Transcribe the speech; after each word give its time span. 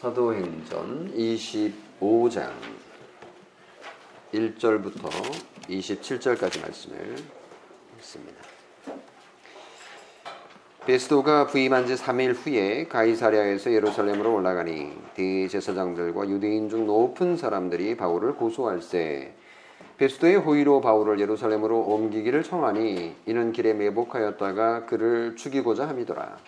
사도행전 0.00 1.12
25장 1.12 2.52
1절부터 4.32 5.10
27절까지 5.68 6.62
말씀을 6.62 7.16
읽습니다. 7.96 8.36
베스도가 10.86 11.48
부임한 11.48 11.88
지 11.88 11.94
3일 11.96 12.36
후에 12.36 12.86
가이사랴에서 12.86 13.72
예루살렘으로 13.72 14.34
올라가니 14.34 14.92
대제사장들과 15.14 16.28
유대인 16.28 16.68
중 16.68 16.86
높은 16.86 17.36
사람들이 17.36 17.96
바울을 17.96 18.36
고소할세 18.36 19.34
베스도의 19.96 20.36
호의로 20.36 20.80
바울을 20.80 21.18
예루살렘으로 21.18 21.76
옮기기를 21.76 22.44
청하니 22.44 23.16
이는 23.26 23.50
길에 23.50 23.74
매복하였다가 23.74 24.86
그를 24.86 25.34
죽이고자 25.34 25.88
함이더라. 25.88 26.38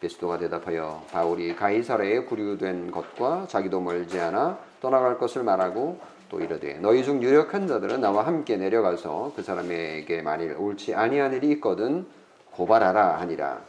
베스도가 0.00 0.38
대답하여 0.38 1.02
바울이 1.10 1.56
가이사랴에 1.56 2.20
구류된 2.20 2.90
것과 2.90 3.46
자기도 3.48 3.80
멀지 3.80 4.20
않아 4.20 4.58
떠나갈 4.80 5.18
것을 5.18 5.42
말하고 5.42 5.98
또 6.28 6.40
이르되 6.40 6.78
너희 6.78 7.02
중 7.02 7.22
유력한 7.22 7.66
자들은 7.66 8.00
나와 8.00 8.26
함께 8.26 8.56
내려가서 8.56 9.32
그 9.34 9.42
사람에게 9.42 10.22
만일 10.22 10.56
옳지 10.58 10.94
아니한 10.94 11.32
일이 11.32 11.50
있거든 11.52 12.06
고발하라 12.52 13.20
하니라. 13.20 13.60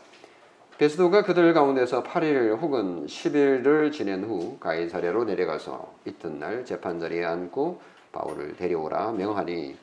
베스도가 0.78 1.24
그들 1.24 1.54
가운데서 1.54 2.04
8일 2.04 2.58
혹은 2.62 3.06
10일을 3.06 3.92
지낸 3.92 4.24
후 4.24 4.58
가이사랴로 4.60 5.26
내려가서 5.26 5.94
이튿날 6.06 6.64
재판자리에 6.64 7.26
앉고 7.26 7.82
바울을 8.12 8.56
데려오라 8.56 9.12
명하니 9.12 9.76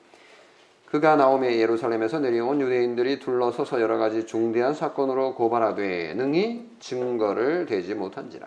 그가 0.86 1.16
나오매 1.16 1.58
예루살렘에서 1.58 2.20
내려온 2.20 2.60
유대인들이 2.60 3.18
둘러서서 3.18 3.80
여러 3.80 3.98
가지 3.98 4.24
중대한 4.24 4.72
사건으로 4.72 5.34
고발하되 5.34 6.14
능히 6.14 6.70
증거를 6.78 7.66
대지 7.66 7.94
못한지라. 7.94 8.46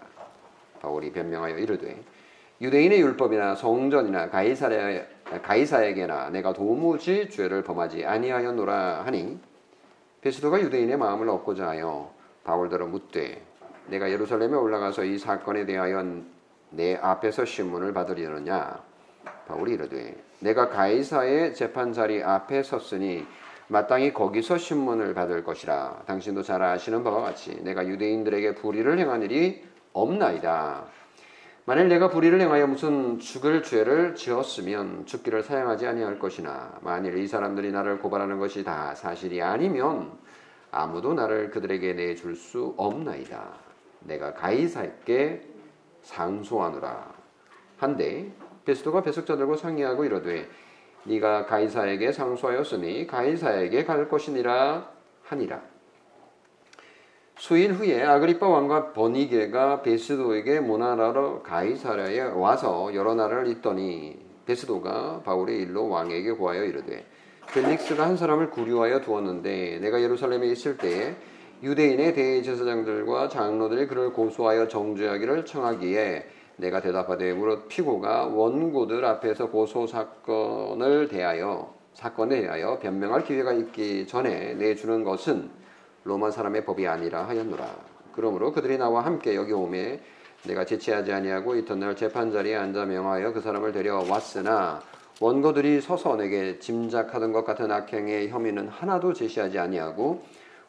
바울이 0.81 1.12
변명하여 1.12 1.57
이르되 1.57 2.02
유대인의 2.62 3.01
율법이나 3.01 3.55
성전이나 3.55 4.29
가이사랴, 4.29 5.04
가이사에게나 5.41 6.29
내가 6.29 6.54
도무지 6.54 7.29
죄를 7.29 7.62
범하지 7.63 8.05
아니하였노라 8.05 9.03
하니 9.05 9.37
베스도가 10.21 10.62
유대인의 10.62 10.98
마음을 10.98 11.29
얻고자 11.29 11.68
하여 11.68 12.12
바울더러 12.46 12.87
묻되 12.87 13.41
내가 13.87 14.09
예루살렘에 14.09 14.53
올라가서 14.53 15.03
이 15.03 15.18
사건에 15.18 15.65
대하여 15.65 16.05
내 16.71 16.96
앞에서 16.96 17.43
신문을 17.46 17.93
받으려느냐 17.93 18.88
바울이 19.48 19.73
이르되 19.73 20.15
내가 20.39 20.70
가이사의 20.70 21.53
재판 21.53 21.93
자리 21.93 22.23
앞에 22.23 22.63
섰으니 22.63 23.25
마땅히 23.67 24.13
거기서 24.13 24.57
신문을 24.57 25.13
받을 25.13 25.43
것이라 25.43 26.03
당신도 26.05 26.43
잘 26.43 26.62
아시는 26.62 27.03
바와 27.03 27.21
같이 27.21 27.62
내가 27.63 27.87
유대인들에게 27.87 28.55
불의를 28.55 28.97
행한 28.97 29.21
일이 29.23 29.63
없나이다. 29.93 30.85
만일 31.65 31.87
내가 31.87 32.09
불의를 32.09 32.41
행하여 32.41 32.65
무슨 32.65 33.20
죽을 33.20 33.62
죄를 33.62 34.15
지었으면 34.15 35.05
죽기를 35.05 35.43
사용하지 35.43 35.85
아니할 35.85 36.17
것이나 36.17 36.79
만일 36.81 37.15
이 37.17 37.27
사람들이 37.27 37.71
나를 37.71 37.99
고발하는 37.99 38.40
것이 38.40 38.63
다 38.63 38.95
사실이 38.95 39.43
아니면 39.43 40.12
아무도 40.71 41.13
나를 41.13 41.51
그들에게 41.51 41.93
내줄 41.93 42.35
수 42.35 42.73
없나이다. 42.75 43.53
내가 43.99 44.34
가이사에게 44.34 45.41
상소하노라. 46.01 47.13
한데 47.77 48.31
베스도가 48.65 49.02
배석자들과 49.04 49.57
상의하고 49.57 50.05
이르되 50.05 50.48
네가 51.04 51.46
가이사에게 51.46 52.12
상소하였으니 52.12 53.07
가이사에게 53.07 53.85
갈 53.85 54.10
것이니라 54.10 54.91
하니라. 55.24 55.62
수일 57.37 57.71
후에 57.71 58.04
아그리파 58.04 58.48
왕과 58.48 58.91
버니게가 58.91 59.82
베스도에게 59.82 60.60
모나라로 60.60 61.41
가이사랴에 61.43 62.20
와서 62.34 62.93
여러 62.93 63.15
날을 63.15 63.48
있더니 63.48 64.19
베스도가 64.46 65.22
바울의 65.24 65.62
일로 65.62 65.88
왕에게 65.88 66.31
고하여 66.31 66.66
이르되 66.66 67.06
펠릭스가 67.53 68.06
한 68.06 68.18
사람을 68.18 68.50
구류하여 68.50 69.00
두었는데 69.02 69.80
내가 69.80 70.02
예루살렘에 70.02 70.47
있을 70.47 70.78
때에 70.78 71.16
유대인의 71.64 72.14
대제사장들과 72.14 73.30
장로들이 73.30 73.88
그를 73.88 74.12
고소하여 74.12 74.68
정죄하기를 74.68 75.46
청하기에 75.46 76.26
내가 76.59 76.81
대답하되 76.81 77.34
무릇 77.34 77.68
피고가 77.70 78.25
원고들 78.25 79.03
앞에서 79.06 79.50
고소 79.50 79.88
사건을 79.88 81.08
대하여 81.08 81.74
사건에 81.94 82.42
대하여 82.42 82.80
변명할 82.80 83.24
기회가 83.24 83.53
있기 83.53 84.08
전에 84.08 84.53
내주는 84.56 85.03
것은 85.03 85.50
로마 86.03 86.31
사람의 86.31 86.66
법이 86.66 86.88
아니라 86.88 87.28
하였노라. 87.28 87.66
그러므로 88.14 88.52
그들이 88.52 88.78
나와 88.78 89.06
함께 89.06 89.36
여기 89.36 89.53
오매 89.53 90.00
내가 90.44 90.66
제치하지 90.66 91.12
아니하고 91.12 91.56
이튿날 91.56 91.96
재판 91.96 92.31
자리에 92.31 92.56
앉아 92.56 92.86
명하여 92.86 93.34
그 93.34 93.41
사람을 93.41 93.72
데려왔으나 93.72 94.81
원고들이 95.22 95.81
서서 95.81 96.16
내게 96.16 96.59
짐작하던 96.59 97.34
것 97.34 97.44
같은 97.46 97.72
악행의 97.72 98.30
혐의는 98.30 98.70
하나도 98.70 99.14
제시하지 99.14 99.59
아니하고 99.59 100.24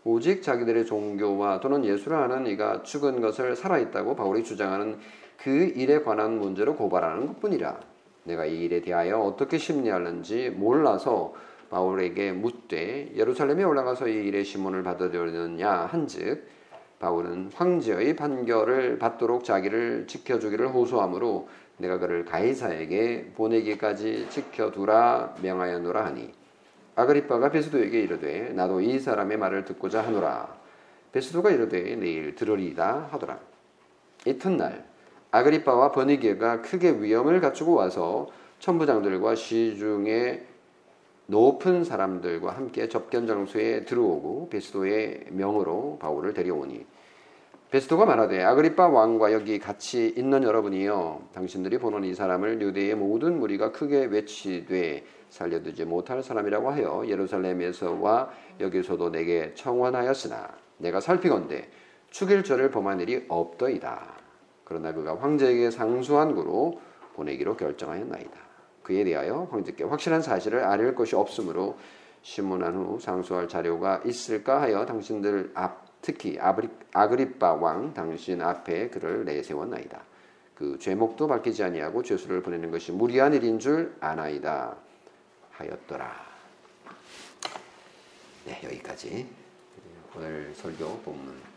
오직 0.05 0.43
자기들의 0.43 0.87
종교와 0.87 1.61
또는 1.61 1.85
예수를 1.85 2.17
하는 2.17 2.47
이가 2.47 2.83
죽은 2.83 3.21
것을 3.21 3.55
살아있다고 3.55 4.17
바울이 4.17 4.43
주장하는 4.43 4.99
그 5.37 5.51
일에 5.51 6.03
관한 6.03 6.39
문제로 6.39 6.75
고발하는 6.75 7.27
것뿐이라. 7.27 7.81
내가 8.25 8.45
이 8.47 8.65
일에 8.65 8.81
대하여 8.81 9.19
어떻게 9.19 9.59
심리하는지 9.59 10.51
몰라서 10.51 11.35
바울에게 11.71 12.33
묻되 12.33 13.13
예루살렘에 13.15 13.63
올라가서 13.63 14.09
이 14.09 14.27
일의 14.27 14.45
신문을 14.45 14.83
받아들였느냐 14.83 15.71
한즉 15.71 16.47
바울은 16.99 17.51
황제의 17.55 18.17
판결을 18.17 18.99
받도록 18.99 19.45
자기를 19.45 20.07
지켜주기를 20.07 20.69
호소하므로 20.69 21.49
내가 21.79 21.99
그를 21.99 22.27
가이사에게 22.27 23.33
보내기까지 23.35 24.29
지켜두라 24.29 25.37
명하였노라 25.43 26.05
하니 26.05 26.40
아그리빠가 27.01 27.51
베스도에게 27.51 28.01
이르되 28.03 28.53
나도 28.53 28.83
이 28.83 28.99
사람의 28.99 29.39
말을 29.39 29.65
듣고자 29.65 30.03
하노라. 30.03 30.55
베스도가 31.13 31.51
이르되 31.51 31.97
내일 31.97 32.35
들으리이다 32.35 33.09
하더라. 33.11 33.39
이튿날 34.27 34.85
아그리빠와 35.31 35.93
버니게가 35.93 36.61
크게 36.61 37.01
위험을 37.01 37.41
갖추고 37.41 37.73
와서 37.73 38.29
천부장들과 38.59 39.35
시중의 39.35 40.45
높은 41.27 41.85
사람들과 41.85 42.51
함께 42.53 42.89
접견 42.89 43.27
장소에 43.27 43.87
들어오고 43.87 44.51
베스도의 44.51 45.27
명으로 45.31 45.99
바울을 46.01 46.35
데려오니 46.35 46.85
베스도가 47.71 48.05
말하되 48.05 48.43
아그리빠 48.43 48.89
왕과 48.89 49.33
여기 49.33 49.61
같이 49.61 50.13
있는 50.17 50.43
여러분이여 50.43 51.29
당신들이 51.33 51.79
보는 51.79 52.03
이 52.03 52.15
사람을 52.15 52.61
유대의 52.61 52.97
모든 52.97 53.39
무리가 53.39 53.71
크게 53.71 54.07
외치되 54.07 55.05
살려두지 55.29 55.85
못할 55.85 56.21
사람이라고 56.21 56.69
하여 56.69 57.05
예루살렘에서와 57.07 58.31
여기서도 58.59 59.13
내게 59.13 59.55
청원하였으나 59.55 60.49
내가 60.79 60.99
살피건대 60.99 61.69
죽일 62.11 62.43
죄를 62.43 62.73
범한 62.73 62.99
일이 63.01 63.25
없더이다. 63.29 64.17
그러나 64.65 64.93
그가 64.93 65.17
황제에게 65.19 65.71
상소한 65.71 66.35
구로 66.35 66.81
보내기로 67.15 67.57
결정하였나이다. 67.57 68.33
그에 68.83 69.05
대하여 69.05 69.47
황제께 69.49 69.85
확실한 69.85 70.23
사실을 70.23 70.65
알릴 70.65 70.97
것이 70.97 71.15
없으므로 71.15 71.79
신문한 72.23 72.75
후 72.75 72.99
상소할 72.99 73.47
자료가 73.47 74.03
있을까 74.05 74.61
하여 74.61 74.85
당신들 74.85 75.53
앞 75.55 75.80
특히 76.03 76.39
아그리빠 76.93 77.55
왕 77.55 77.93
당신 77.95 78.41
앞에 78.43 78.89
그를 78.91 79.25
내세웠나이다. 79.25 80.03
그 80.55 80.79
죄목도 80.79 81.27
밝히지 81.27 81.63
아니하고 81.63 82.03
죄수를 82.03 82.43
보내는 82.43 82.71
것이 82.71 82.93
무리한 82.93 83.33
일인 83.33 83.59
줄 83.59 83.95
아나이다 84.01 84.77
하였더라. 85.53 86.31
네 88.47 88.61
여기까지 88.65 89.27
오늘 90.17 90.53
설교 90.55 90.99
본문 91.01 91.51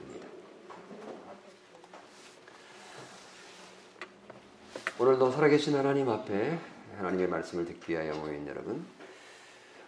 오늘도 5.00 5.32
살아계신 5.32 5.76
하나님 5.76 6.08
앞에 6.08 6.58
하나님의 6.98 7.28
말씀을 7.28 7.66
듣기 7.66 7.94
위하여 7.94 8.14
모인 8.14 8.48
여러분, 8.48 8.86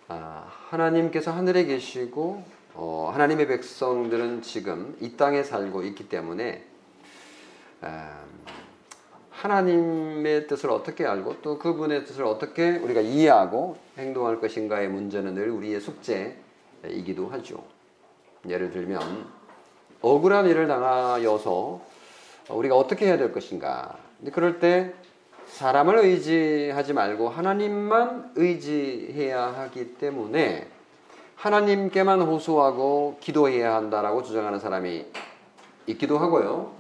아, 0.08 0.48
하나님께서 0.70 1.32
하늘에 1.32 1.66
계시고 1.66 2.44
어, 2.78 3.10
하나님의 3.14 3.48
백성들은 3.48 4.42
지금 4.42 4.98
이 5.00 5.16
땅에 5.16 5.44
살고 5.44 5.84
있기 5.84 6.10
때문에 6.10 6.64
아, 7.82 8.24
하나님의 9.32 10.48
뜻을 10.48 10.70
어떻게 10.70 11.06
알고 11.06 11.42
또 11.42 11.58
그분의 11.58 12.06
뜻을 12.06 12.26
어떻게 12.26 12.78
우리가 12.78 13.02
이해하고 13.02 13.78
행동할 13.98 14.42
것인가의 14.42 14.90
문제는 14.90 15.36
늘 15.36 15.50
우리의 15.52 15.80
숙제이기도 15.80 17.30
하죠. 17.30 17.64
예를 18.48 18.72
들면 18.72 19.28
억울한 20.02 20.48
일을 20.48 20.68
당하여서 20.68 21.82
우리가 22.50 22.76
어떻게 22.76 23.08
해야 23.08 23.18
될 23.18 23.32
것인가 23.32 23.98
그럴 24.34 24.60
때 24.60 24.94
사람을 25.48 25.98
의지하지 26.00 26.94
말고 26.94 27.30
하나님만 27.30 28.34
의지해야 28.36 29.42
하기 29.42 29.96
때문에 29.96 30.75
하나님께만 31.36 32.22
호소하고 32.22 33.18
기도해야 33.20 33.76
한다라고 33.76 34.24
주장하는 34.24 34.60
사람이 34.60 35.06
있기도 35.88 36.18
하고요. 36.18 36.72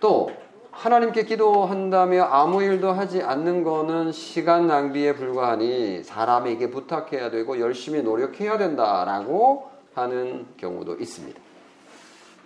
또 0.00 0.30
하나님께 0.70 1.24
기도한다며 1.24 2.24
아무 2.24 2.62
일도 2.62 2.92
하지 2.92 3.22
않는 3.22 3.64
거는 3.64 4.12
시간 4.12 4.66
낭비에 4.66 5.14
불과하니 5.14 6.04
사람에게 6.04 6.70
부탁해야 6.70 7.30
되고 7.30 7.58
열심히 7.58 8.02
노력해야 8.02 8.58
된다라고 8.58 9.70
하는 9.94 10.46
경우도 10.58 10.96
있습니다. 10.96 11.40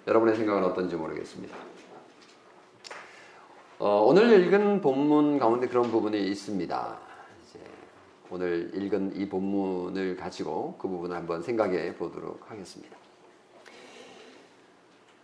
여러분의 0.06 0.36
생각은 0.36 0.64
어떤지 0.64 0.94
모르겠습니다. 0.94 1.56
어, 3.80 4.04
오늘 4.06 4.30
읽은 4.46 4.80
본문 4.80 5.38
가운데 5.38 5.66
그런 5.66 5.90
부분이 5.90 6.22
있습니다. 6.28 7.09
오늘 8.32 8.70
읽은 8.74 9.16
이 9.16 9.28
본문을 9.28 10.16
가지고 10.16 10.76
그 10.78 10.86
부분을 10.86 11.16
한번 11.16 11.42
생각해 11.42 11.96
보도록 11.96 12.48
하겠습니다. 12.48 12.96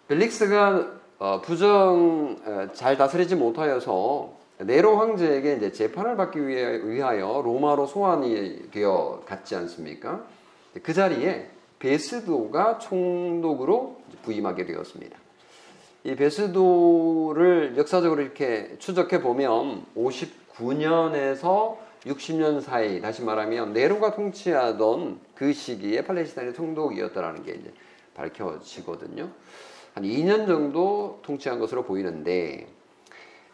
벨릭스가 0.09 0.93
어, 1.19 1.41
부정 1.41 2.37
어, 2.45 2.69
잘 2.73 2.97
다스리지 2.97 3.37
못하여서 3.37 4.35
네로 4.59 4.97
황제에게 4.97 5.55
이제 5.55 5.73
재판을 5.73 6.17
받기 6.17 6.47
위하여 6.49 7.43
로마로 7.45 7.87
소환이 7.87 8.71
되어 8.71 9.23
갔지 9.25 9.55
않습니까? 9.55 10.25
그 10.83 10.93
자리에 10.93 11.49
베스도가 11.79 12.79
총독으로 12.79 14.01
부임하게 14.23 14.67
되었습니다. 14.67 15.17
이 16.05 16.15
베스도를 16.17 17.75
역사적으로 17.77 18.23
이렇게 18.23 18.77
추적해 18.79 19.21
보면 19.21 19.85
59년에서 19.97 21.86
60년 22.07 22.61
사이 22.61 23.01
다시 23.01 23.23
말하면 23.23 23.73
네로가 23.73 24.15
통치하던 24.15 25.21
그 25.35 25.53
시기에 25.53 26.03
팔레스타인의 26.05 26.55
총독이었다라는 26.55 27.45
게 27.45 27.53
이제 27.53 27.73
밝혀지거든요. 28.15 29.29
한 29.95 30.05
2년 30.05 30.47
정도 30.47 31.21
통치한 31.23 31.59
것으로 31.59 31.85
보이는데 31.85 32.67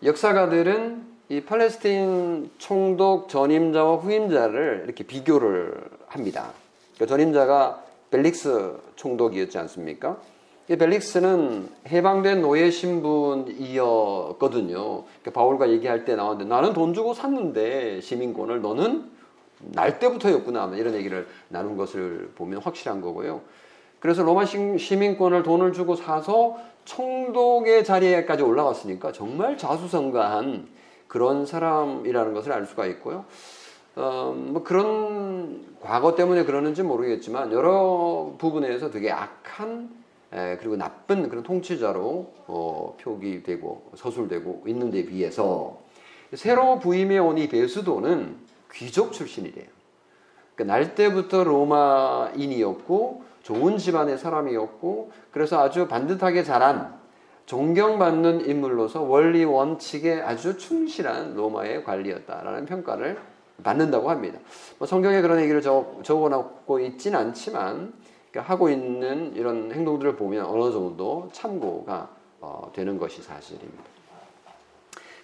역사가들은 0.05 1.13
이 1.29 1.41
팔레스타인 1.41 2.51
총독 2.59 3.29
전임자와 3.29 3.97
후임자를 3.97 4.83
이렇게 4.85 5.05
비교를 5.05 5.83
합니다. 6.09 6.53
그 6.99 7.07
전임자가 7.07 7.83
벨릭스 8.11 8.77
총독이었지 8.97 9.57
않습니까? 9.59 10.21
이 10.73 10.77
벨릭스는 10.79 11.69
해방된 11.89 12.41
노예 12.41 12.71
신분이었거든요. 12.71 14.35
그러니까 14.73 15.31
바울과 15.35 15.69
얘기할 15.69 16.07
때 16.07 16.17
나왔는데 16.17 16.49
나는 16.49 16.73
돈 16.73 16.95
주고 16.95 17.13
샀는데 17.13 18.01
시민권을 18.01 18.63
너는 18.63 19.05
날 19.59 19.99
때부터였구나 19.99 20.73
이런 20.77 20.95
얘기를 20.95 21.27
나눈 21.49 21.77
것을 21.77 22.31
보면 22.37 22.63
확실한 22.63 23.03
거고요. 23.03 23.43
그래서 24.01 24.23
로마 24.23 24.47
시민권을 24.47 25.43
돈을 25.43 25.75
주고 25.75 25.95
사서 25.95 26.57
총독의 26.87 27.85
자리에까지 27.85 28.43
올라갔으니까 28.43 29.13
정말 29.13 29.59
자수성가한 29.59 30.69
그런 31.07 31.45
사람이라는 31.45 32.33
것을 32.33 32.51
알 32.51 32.65
수가 32.65 32.87
있고요. 32.87 33.27
어, 33.95 34.35
뭐 34.35 34.63
그런 34.65 35.67
과거 35.83 36.15
때문에 36.15 36.45
그러는지 36.45 36.83
모르겠지만 36.83 37.53
여러 37.53 38.33
부분에서 38.39 38.91
되게 38.91 39.11
악한 39.11 39.91
에, 39.91 40.02
그리고 40.33 40.77
나쁜 40.77 41.29
그런 41.29 41.43
통치자로 41.43 42.33
어, 42.47 42.97
표기되고 43.01 43.93
서술되고 43.95 44.65
있는 44.67 44.91
데 44.91 45.05
비해서 45.05 45.79
새로 46.35 46.79
부임해 46.79 47.19
온 47.19 47.37
이 47.37 47.49
베스도는 47.49 48.37
귀족 48.73 49.13
출신이래요. 49.13 49.67
그러니까 50.55 50.75
날 50.75 50.95
때부터 50.95 51.45
로마인이었고 51.45 53.23
좋은 53.43 53.77
집안의 53.77 54.17
사람이었고 54.19 55.13
그래서 55.31 55.61
아주 55.61 55.89
반듯하게 55.89 56.45
자란 56.45 56.95
존경받는 57.45 58.49
인물로서 58.49 59.03
원리 59.03 59.45
원칙에 59.45 60.21
아주 60.21 60.57
충실한 60.57 61.35
로마의 61.35 61.85
관리였다라는 61.85 62.67
평가를 62.67 63.19
받는다고 63.63 64.11
합니다. 64.11 64.39
뭐 64.79 64.87
성경에 64.87 65.21
그런 65.21 65.41
얘기를 65.41 65.61
적어놓고 65.61 66.79
있진 66.81 67.15
않지만 67.15 67.93
하고 68.41 68.69
있는 68.69 69.35
이런 69.35 69.71
행동들을 69.73 70.17
보면 70.17 70.47
어느 70.47 70.73
정도 70.73 71.29
참고가 71.33 72.09
어, 72.41 72.71
되는 72.75 72.99
것이 72.99 73.23
사실입니다. 73.23 73.85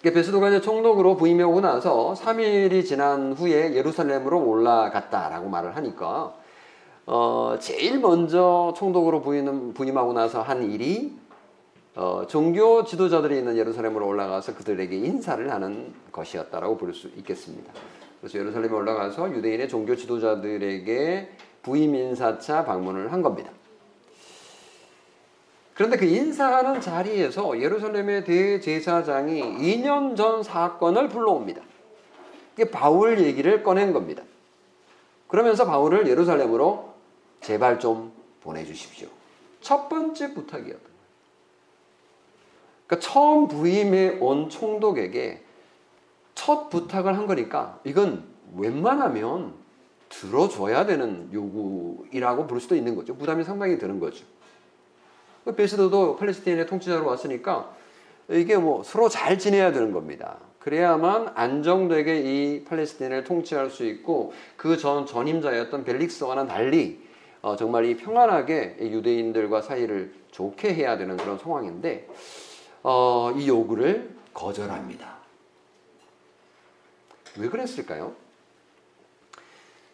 베스도가 0.01 0.61
총독으로 0.61 1.17
부임해 1.17 1.43
오고 1.43 1.59
나서 1.59 2.13
3일이 2.13 2.85
지난 2.85 3.33
후에 3.33 3.75
예루살렘으로 3.75 4.41
올라갔다라고 4.47 5.49
말을 5.49 5.75
하니까 5.75 6.33
어, 7.05 7.57
제일 7.59 7.99
먼저 7.99 8.73
총독으로 8.77 9.21
부임, 9.21 9.73
부임하고 9.73 10.13
나서 10.13 10.41
한 10.41 10.63
일이 10.71 11.17
어, 11.95 12.25
종교 12.27 12.85
지도자들이 12.85 13.39
있는 13.39 13.57
예루살렘으로 13.57 14.07
올라가서 14.07 14.55
그들에게 14.55 14.95
인사를 14.95 15.51
하는 15.51 15.93
것이었다라고 16.11 16.77
볼 16.77 16.93
수 16.93 17.07
있겠습니다. 17.17 17.73
그래서 18.21 18.37
예루살렘에 18.37 18.71
올라가서 18.71 19.31
유대인의 19.31 19.67
종교 19.67 19.95
지도자들에게 19.95 21.29
부임 21.61 21.95
인사차 21.95 22.65
방문을 22.65 23.11
한 23.11 23.21
겁니다. 23.21 23.51
그런데 25.73 25.95
그 25.95 26.05
인사하는 26.05 26.81
자리에서 26.81 27.61
예루살렘의 27.61 28.25
대제사장이 28.25 29.41
2년 29.41 30.17
전 30.17 30.43
사건을 30.43 31.07
불러옵니다. 31.07 31.61
이게 32.53 32.69
바울 32.69 33.19
얘기를 33.19 33.63
꺼낸 33.63 33.93
겁니다. 33.93 34.23
그러면서 35.29 35.65
바울을 35.65 36.07
예루살렘으로 36.07 36.93
제발 37.39 37.79
좀 37.79 38.11
보내주십시오. 38.41 39.07
첫 39.61 39.87
번째 39.87 40.33
부탁이었던 40.33 40.81
거예요. 40.81 40.99
그러니까 42.87 43.07
처음 43.07 43.47
부임해 43.47 44.17
온 44.19 44.49
총독에게 44.49 45.43
첫 46.35 46.69
부탁을 46.69 47.17
한 47.17 47.27
거니까 47.27 47.79
이건 47.83 48.25
웬만하면 48.57 49.53
들어줘야 50.09 50.85
되는 50.85 51.29
요구이라고 51.31 52.47
볼 52.47 52.59
수도 52.59 52.75
있는 52.75 52.95
거죠. 52.95 53.15
부담이 53.15 53.43
상당히 53.43 53.77
드는 53.77 53.99
거죠. 53.99 54.25
그 55.45 55.55
베스도도 55.55 56.17
팔레스타인의 56.17 56.67
통치자로 56.67 57.05
왔으니까 57.05 57.73
이게 58.29 58.57
뭐 58.57 58.83
서로 58.83 59.07
잘 59.09 59.39
지내야 59.39 59.71
되는 59.71 59.91
겁니다. 59.91 60.37
그래야만 60.59 61.31
안정되게 61.35 62.19
이 62.21 62.63
팔레스타인을 62.65 63.23
통치할 63.23 63.69
수 63.69 63.85
있고 63.85 64.33
그 64.57 64.77
전 64.77 65.05
전임자였던 65.05 65.85
벨릭스와는 65.85 66.47
달리 66.47 67.07
어, 67.41 67.55
정말 67.55 67.85
이 67.85 67.95
평안하게 67.95 68.77
유대인들과 68.81 69.61
사이를 69.61 70.13
좋게 70.31 70.73
해야 70.73 70.97
되는 70.97 71.15
그런 71.15 71.37
상황인데 71.37 72.07
어, 72.83 73.31
이 73.37 73.47
요구를 73.47 74.09
거절합니다. 74.33 75.17
왜 77.37 77.47
그랬을까요? 77.47 78.13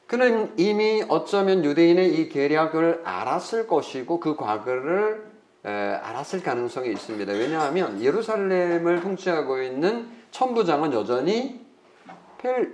그는 0.08 0.54
이미 0.58 1.04
어쩌면 1.08 1.66
유대인의 1.66 2.16
이 2.16 2.30
계략을 2.30 3.02
알았을 3.04 3.68
것이고 3.68 4.20
그 4.20 4.36
과거를 4.36 5.26
에, 5.66 5.70
알았을 5.70 6.44
가능성이 6.44 6.92
있습니다. 6.92 7.32
왜냐하면 7.34 8.02
예루살렘을 8.02 9.02
통치하고 9.02 9.62
있는 9.62 10.08
천부장은 10.32 10.94
여전히 10.94 11.66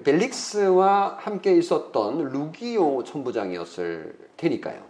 벨릭스와 0.03 1.17
함께 1.21 1.53
있었던 1.55 2.31
루기오 2.31 3.05
천부장이었을 3.05 4.13
테니까요. 4.35 4.83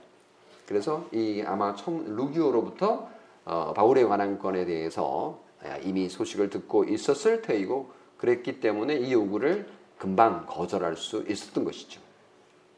그래서 0.66 1.06
이 1.12 1.44
아마 1.46 1.76
루기오로부터 1.86 3.10
어, 3.46 3.74
바울의 3.76 4.08
관한 4.08 4.40
건에 4.40 4.66
대해서 4.66 5.40
이미 5.84 6.10
소식을 6.10 6.50
듣고 6.50 6.86
있었을 6.86 7.44
테이고 7.44 7.92
그랬기 8.18 8.60
때문에 8.60 8.96
이 8.96 9.14
요구를 9.14 9.68
금방 10.00 10.48
거절할 10.48 10.96
수 10.96 11.24
있었던 11.28 11.64
것이죠. 11.64 12.02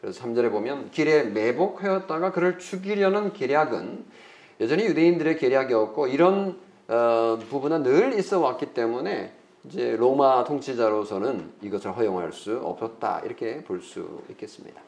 그래서 0.03 0.21
3절에 0.21 0.51
보면 0.51 0.91
길에 0.91 1.23
매복하였다가 1.23 2.33
그를 2.33 2.59
죽이려는 2.59 3.31
계략은 3.31 4.03
여전히 4.59 4.83
유대인들의 4.83 5.37
계략이었고 5.37 6.07
이런 6.07 6.59
어, 6.89 7.39
부분은 7.49 7.83
늘 7.83 8.19
있어 8.19 8.41
왔기 8.41 8.73
때문에 8.73 9.31
이제 9.63 9.95
로마 9.95 10.43
통치자로서는 10.43 11.53
이것을 11.61 11.95
허용할 11.95 12.33
수 12.33 12.57
없었다 12.57 13.21
이렇게 13.23 13.63
볼 13.63 13.81
수 13.81 14.21
있겠습니다. 14.31 14.81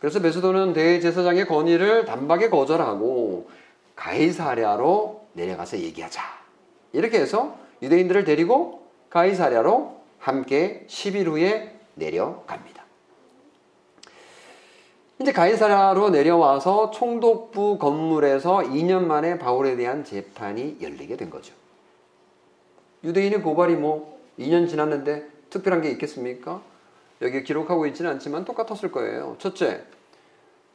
그래서 0.00 0.20
베스도는 0.20 0.74
대제사장의 0.74 1.46
건의를 1.46 2.04
단박에 2.04 2.50
거절하고 2.50 3.48
가이사랴로 3.94 5.28
내려가서 5.32 5.78
얘기하자. 5.78 6.22
이렇게 6.92 7.20
해서 7.20 7.56
유대인들을 7.80 8.24
데리고 8.24 8.86
가이사랴로 9.08 9.96
함께 10.18 10.84
10일 10.88 11.24
후에 11.24 11.74
내려갑니다. 11.94 12.85
이제 15.18 15.32
가이사랴로 15.32 16.10
내려와서 16.10 16.90
총독부 16.90 17.78
건물에서 17.78 18.58
2년 18.58 19.04
만에 19.06 19.38
바울에 19.38 19.74
대한 19.74 20.04
재판이 20.04 20.78
열리게 20.82 21.16
된 21.16 21.30
거죠. 21.30 21.54
유대인의 23.02 23.42
고발이 23.42 23.76
뭐 23.76 24.18
2년 24.38 24.68
지났는데 24.68 25.26
특별한 25.48 25.80
게 25.80 25.90
있겠습니까? 25.92 26.60
여기 27.22 27.42
기록하고 27.44 27.86
있지는 27.86 28.10
않지만 28.12 28.44
똑같았을 28.44 28.92
거예요. 28.92 29.36
첫째, 29.38 29.84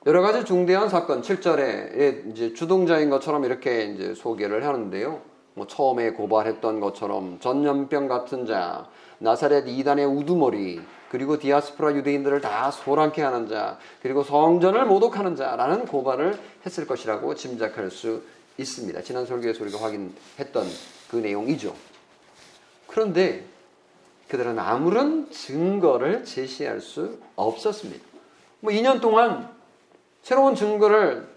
여러 0.07 0.24
가지 0.24 0.43
중대한 0.43 0.89
사건, 0.89 1.21
7절에 1.21 2.31
이제 2.31 2.53
주동자인 2.53 3.12
것처럼 3.12 3.45
이렇게 3.45 3.83
이제 3.83 4.15
소개를 4.15 4.65
하는데요. 4.65 5.21
뭐 5.53 5.67
처음에 5.67 6.13
고발했던 6.13 6.79
것처럼 6.79 7.39
전염병 7.39 8.07
같은 8.07 8.48
자, 8.48 8.88
나사렛 9.19 9.67
이단의 9.67 10.05
우두머리, 10.05 10.81
그리고 11.12 11.38
디아스포라 11.38 11.94
유대인들을 11.98 12.39
다 12.39 12.72
소란케 12.72 13.22
하는 13.22 13.50
자, 13.50 13.77
그리고 14.01 14.24
성전을 14.24 14.86
모독하는 14.86 15.36
자라는 15.36 15.86
고발을 15.86 16.39
했을 16.65 16.88
것이라고 16.88 17.36
짐작할 17.36 17.91
수 17.91 18.24
있습니다. 18.58 19.01
지난 19.01 19.25
설교에서 19.25 19.62
우리가 19.62 19.82
확인했던 19.82 20.65
그 21.10 21.18
내용이죠. 21.18 21.75
그런데 22.88 23.44
그들은 24.30 24.58
아무런 24.58 25.30
증거를 25.30 26.24
제시할 26.24 26.80
수 26.80 27.20
없었습니다. 27.36 28.06
뭐 28.62 28.72
2년 28.72 29.01
동안 29.01 29.53
새로운 30.22 30.56
증거를 30.56 31.27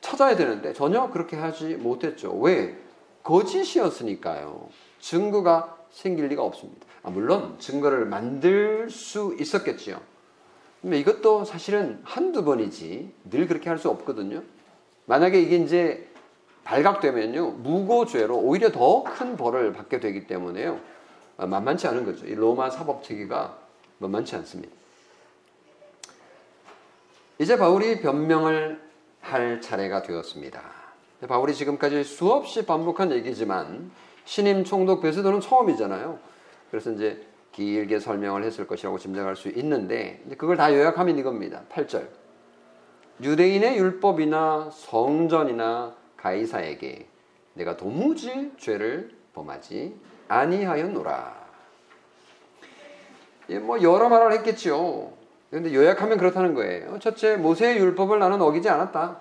찾아야 0.00 0.34
되는데 0.34 0.72
전혀 0.72 1.08
그렇게 1.10 1.36
하지 1.36 1.76
못했죠. 1.76 2.32
왜? 2.32 2.76
거짓이었으니까요. 3.22 4.70
증거가 4.98 5.78
생길 5.92 6.26
리가 6.26 6.42
없습니다. 6.42 6.89
아, 7.02 7.10
물론 7.10 7.56
증거를 7.58 8.04
만들 8.06 8.90
수 8.90 9.36
있었겠지요. 9.38 10.00
근데 10.82 10.98
이것도 10.98 11.44
사실은 11.44 12.00
한두 12.04 12.44
번이지 12.44 13.12
늘 13.30 13.46
그렇게 13.46 13.68
할 13.68 13.78
수 13.78 13.88
없거든요. 13.90 14.42
만약에 15.06 15.40
이게 15.40 15.56
이제 15.56 16.08
발각되면요. 16.64 17.50
무고죄로 17.52 18.36
오히려 18.38 18.70
더 18.70 19.02
큰 19.04 19.36
벌을 19.36 19.72
받게 19.72 20.00
되기 20.00 20.26
때문에요. 20.26 20.78
아, 21.36 21.46
만만치 21.46 21.86
않은 21.88 22.04
거죠. 22.04 22.26
이 22.26 22.34
로마 22.34 22.70
사법 22.70 23.02
체계가 23.02 23.58
만만치 23.98 24.36
않습니다. 24.36 24.72
이제 27.38 27.56
바울이 27.56 28.00
변명을 28.00 28.80
할 29.20 29.60
차례가 29.60 30.02
되었습니다. 30.02 30.62
바울이 31.28 31.54
지금까지 31.54 32.04
수없이 32.04 32.64
반복한 32.66 33.10
얘기지만 33.12 33.90
신임 34.24 34.64
총독 34.64 35.02
베스도는 35.02 35.40
처음이잖아요. 35.40 36.18
그래서 36.70 36.90
이제 36.92 37.26
길게 37.52 37.98
설명을 37.98 38.44
했을 38.44 38.66
것이라고 38.66 38.98
짐작할 38.98 39.36
수 39.36 39.48
있는데 39.48 40.22
그걸 40.38 40.56
다 40.56 40.72
요약하면 40.72 41.18
이겁니다. 41.18 41.62
8절. 41.70 42.08
유대인의 43.22 43.76
율법이나 43.78 44.70
성전이나 44.72 45.94
가이사에게 46.16 47.06
내가 47.54 47.76
도무지 47.76 48.52
죄를 48.56 49.10
범하지 49.34 49.94
아니하였노라. 50.28 51.40
예, 53.50 53.58
뭐 53.58 53.82
여러 53.82 54.08
말을 54.08 54.32
했겠죠. 54.38 55.12
그런데 55.50 55.74
요약하면 55.74 56.18
그렇다는 56.18 56.54
거예요. 56.54 56.98
첫째, 57.00 57.36
모세의 57.36 57.78
율법을 57.78 58.20
나는 58.20 58.40
어기지 58.40 58.68
않았다. 58.68 59.18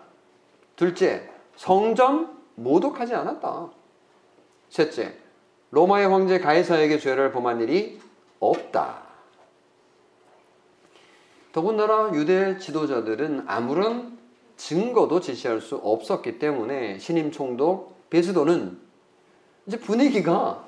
둘째, 0.76 1.28
성전 1.56 2.38
모독하지 2.56 3.16
않았다. 3.16 3.72
셋째, 4.70 5.18
로마의 5.72 6.08
황제 6.08 6.40
가이사에게 6.40 7.00
죄를 7.00 7.32
범한 7.32 7.62
일이 7.62 8.00
없다. 8.40 9.04
더군다나 11.52 12.12
유대 12.14 12.58
지도자들은 12.58 13.44
아무런 13.48 14.18
증거도 14.58 15.20
제시할 15.20 15.62
수 15.62 15.76
없었기 15.78 16.40
때문에 16.40 17.00
신임 17.00 17.32
총독 17.32 18.10
베스도는 18.10 18.78
이제 19.66 19.80
분위기가 19.80 20.66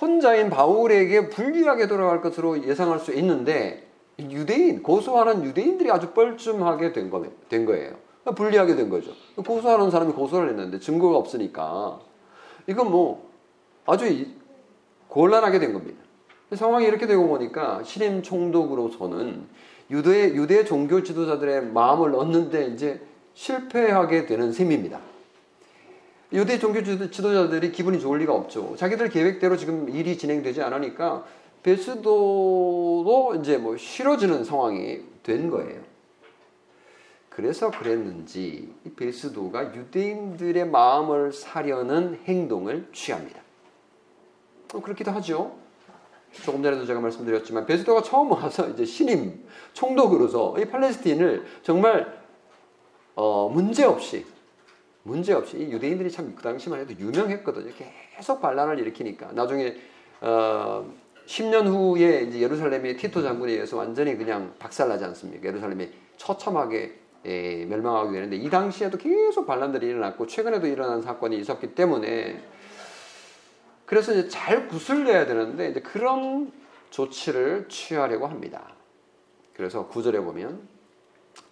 혼자인 0.00 0.50
바울에게 0.50 1.28
불리하게 1.28 1.86
돌아갈 1.86 2.20
것으로 2.20 2.64
예상할 2.64 2.98
수 2.98 3.12
있는데 3.14 3.86
유대인 4.18 4.82
고소하는 4.82 5.44
유대인들이 5.44 5.90
아주 5.90 6.10
뻘쭘하게 6.12 6.92
된, 6.92 7.10
거, 7.10 7.24
된 7.48 7.64
거예요. 7.66 7.96
불리하게 8.36 8.76
된 8.76 8.88
거죠. 8.88 9.12
고소하는 9.36 9.90
사람이 9.90 10.12
고소를 10.12 10.50
했는데 10.50 10.78
증거가 10.78 11.16
없으니까 11.16 12.00
이건 12.66 12.90
뭐 12.90 13.31
아주 13.86 14.26
곤란하게 15.08 15.58
된 15.58 15.72
겁니다. 15.72 16.00
상황이 16.54 16.86
이렇게 16.86 17.06
되고 17.06 17.26
보니까 17.28 17.82
신임 17.82 18.22
총독으로서는 18.22 19.46
유대 19.90 20.34
유대 20.34 20.64
종교 20.64 21.02
지도자들의 21.02 21.66
마음을 21.66 22.14
얻는데 22.14 22.68
이제 22.68 23.00
실패하게 23.34 24.26
되는 24.26 24.52
셈입니다. 24.52 25.00
유대 26.32 26.58
종교 26.58 26.82
지도자들이 26.82 27.72
기분이 27.72 28.00
좋을 28.00 28.20
리가 28.20 28.32
없죠. 28.32 28.74
자기들 28.76 29.10
계획대로 29.10 29.56
지금 29.56 29.90
일이 29.90 30.16
진행되지 30.16 30.62
않으니까 30.62 31.24
베스도도 31.62 33.36
이제 33.40 33.58
뭐 33.58 33.76
싫어지는 33.76 34.44
상황이 34.44 35.00
된 35.22 35.50
거예요. 35.50 35.80
그래서 37.28 37.70
그랬는지 37.70 38.72
베스도가 38.96 39.74
유대인들의 39.74 40.68
마음을 40.68 41.32
사려는 41.32 42.18
행동을 42.24 42.88
취합니다. 42.92 43.41
그렇기도 44.80 45.10
하죠. 45.12 45.56
조금 46.32 46.62
전에도 46.62 46.86
제가 46.86 47.00
말씀드렸지만 47.00 47.66
베스도가 47.66 48.02
처음 48.02 48.30
와서 48.32 48.68
이제 48.68 48.84
신임 48.84 49.44
총독으로서 49.74 50.58
이 50.58 50.64
팔레스틴을 50.64 51.44
정말 51.62 52.22
어, 53.14 53.50
문제 53.52 53.84
없이 53.84 54.24
문제 55.02 55.34
없이 55.34 55.58
이 55.58 55.72
유대인들이 55.72 56.10
참 56.10 56.34
그 56.34 56.42
당시만 56.42 56.80
해도 56.80 56.94
유명했거든요. 56.98 57.72
계속 58.16 58.40
반란을 58.40 58.78
일으키니까 58.78 59.32
나중에 59.32 59.74
어, 60.22 60.90
10년 61.26 61.66
후에 61.66 62.22
이제 62.22 62.40
예루살렘의 62.40 62.96
티토 62.96 63.22
장군에 63.22 63.52
의해서 63.52 63.76
완전히 63.76 64.16
그냥 64.16 64.54
박살나지 64.58 65.04
않습니까? 65.04 65.46
예루살렘이 65.48 65.90
처참하게 66.16 66.98
예, 67.26 67.64
멸망하게 67.66 68.12
되는데 68.12 68.36
이 68.36 68.50
당시에도 68.50 68.98
계속 68.98 69.46
반란들이 69.46 69.86
일어났고 69.86 70.26
최근에도 70.26 70.66
일어난 70.66 71.02
사건이 71.02 71.36
있었기 71.38 71.74
때문에 71.74 72.42
그래서 73.92 74.12
이제 74.12 74.26
잘 74.26 74.68
구슬려야 74.68 75.26
되는데 75.26 75.68
이제 75.68 75.82
그런 75.82 76.50
조치를 76.88 77.68
취하려고 77.68 78.26
합니다. 78.26 78.72
그래서 79.52 79.86
구절에 79.86 80.18
보면 80.20 80.66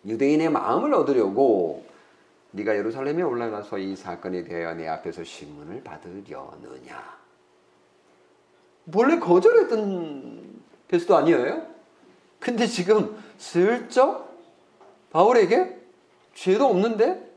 유대인의 0.07 0.49
마음을 0.49 0.95
얻으려고 0.95 1.85
네가 2.53 2.75
예루살렘에 2.75 3.21
올라가서 3.21 3.77
이 3.77 3.95
사건에 3.95 4.43
대하여 4.43 4.73
내 4.73 4.89
앞에서 4.89 5.23
신문을 5.23 5.85
받으려느냐. 5.85 7.19
원래 8.95 9.19
거절했던 9.19 10.63
베스도 10.89 11.19
아니에요? 11.19 11.67
근데 12.39 12.67
지금 12.67 13.23
슬쩍 13.37 14.35
바울에게 15.11 15.79
죄도 16.33 16.69
없는데 16.69 17.30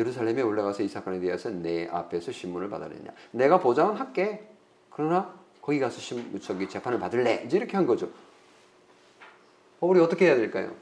예루살렘에 0.00 0.40
올라가서 0.42 0.82
이 0.82 0.88
사건에 0.88 1.20
대해서 1.20 1.50
내 1.50 1.86
앞에서 1.88 2.32
신문을 2.32 2.70
받으려냐. 2.70 3.10
내가 3.32 3.60
보장은 3.60 3.96
할게. 3.96 4.48
그러나 4.90 5.32
거기 5.60 5.78
가서 5.78 6.00
신, 6.00 6.40
저기 6.40 6.68
재판을 6.68 6.98
받을래. 6.98 7.42
이제 7.46 7.58
이렇게 7.58 7.76
한 7.76 7.86
거죠. 7.86 8.08
바울이 9.78 10.00
어떻게 10.00 10.26
해야 10.26 10.36
될까요? 10.36 10.72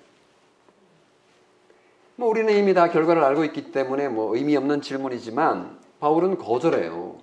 뭐 2.17 2.29
우리는 2.29 2.53
이미 2.55 2.75
다 2.75 2.89
결과를 2.89 3.23
알고 3.23 3.45
있기 3.45 3.71
때문에 3.71 4.09
뭐 4.09 4.35
의미 4.37 4.57
없는 4.57 4.81
질문이지만 4.81 5.79
바울은 6.01 6.39
거절해요. 6.39 7.19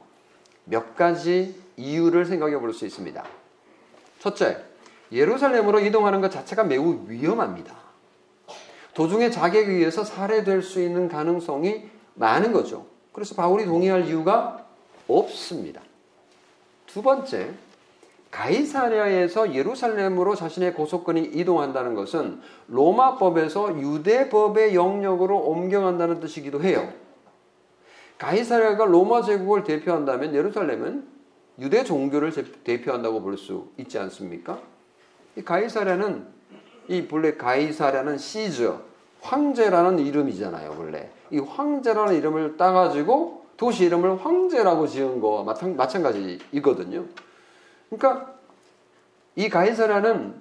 몇 0.65 0.95
가지 0.95 1.59
이유를 1.77 2.25
생각해 2.25 2.57
볼 2.59 2.73
수 2.73 2.85
있습니다. 2.85 3.23
첫째, 4.19 4.63
예루살렘으로 5.11 5.79
이동하는 5.79 6.21
것 6.21 6.31
자체가 6.31 6.63
매우 6.63 7.05
위험합니다. 7.07 7.84
도중에 8.95 9.29
자객에 9.29 9.71
의해서 9.71 10.03
살해될 10.03 10.63
수 10.63 10.81
있는 10.81 11.07
가능성이 11.07 11.83
많은 12.15 12.51
거죠. 12.51 12.85
그래서 13.11 13.35
바울이 13.35 13.65
동의할 13.65 14.07
이유가 14.07 14.65
없습니다. 15.07 15.81
두 16.87 17.01
번째, 17.01 17.51
가이사랴에서 18.31 19.53
예루살렘으로 19.53 20.35
자신의 20.35 20.73
고속권이 20.73 21.23
이동한다는 21.33 21.93
것은 21.93 22.41
로마법에서 22.67 23.79
유대법의 23.79 24.75
영역으로 24.75 25.37
옮겨간다는 25.37 26.19
뜻이기도 26.19 26.61
해요. 26.61 26.91
가이사랴가 28.17 28.85
로마 28.85 29.21
제국을 29.21 29.63
대표한다면 29.65 30.33
예루살렘은 30.33 31.05
유대 31.59 31.83
종교를 31.83 32.31
대표한다고 32.63 33.21
볼 33.21 33.37
수 33.37 33.69
있지 33.77 33.99
않습니까? 33.99 34.59
이 35.35 35.41
가이사랴는 35.41 36.34
이 36.87 37.07
본래 37.07 37.35
가이사랴는 37.35 38.17
시저 38.17 38.81
황제라는 39.21 39.99
이름이잖아요, 39.99 40.75
원래. 40.77 41.09
이 41.31 41.39
황제라는 41.39 42.15
이름을 42.15 42.57
따가지고 42.57 43.45
도시 43.57 43.85
이름을 43.85 44.23
황제라고 44.23 44.87
지은 44.87 45.19
거와 45.19 45.43
마찬가지이거든요. 45.43 47.05
그러니까 47.89 48.35
이 49.35 49.49
가이사랴는 49.49 50.35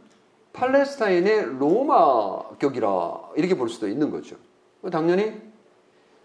팔레스타인의 0.53 1.59
로마격이라 1.59 3.21
이렇게 3.37 3.57
볼 3.57 3.69
수도 3.69 3.89
있는 3.89 4.11
거죠. 4.11 4.37
당연히 4.93 5.33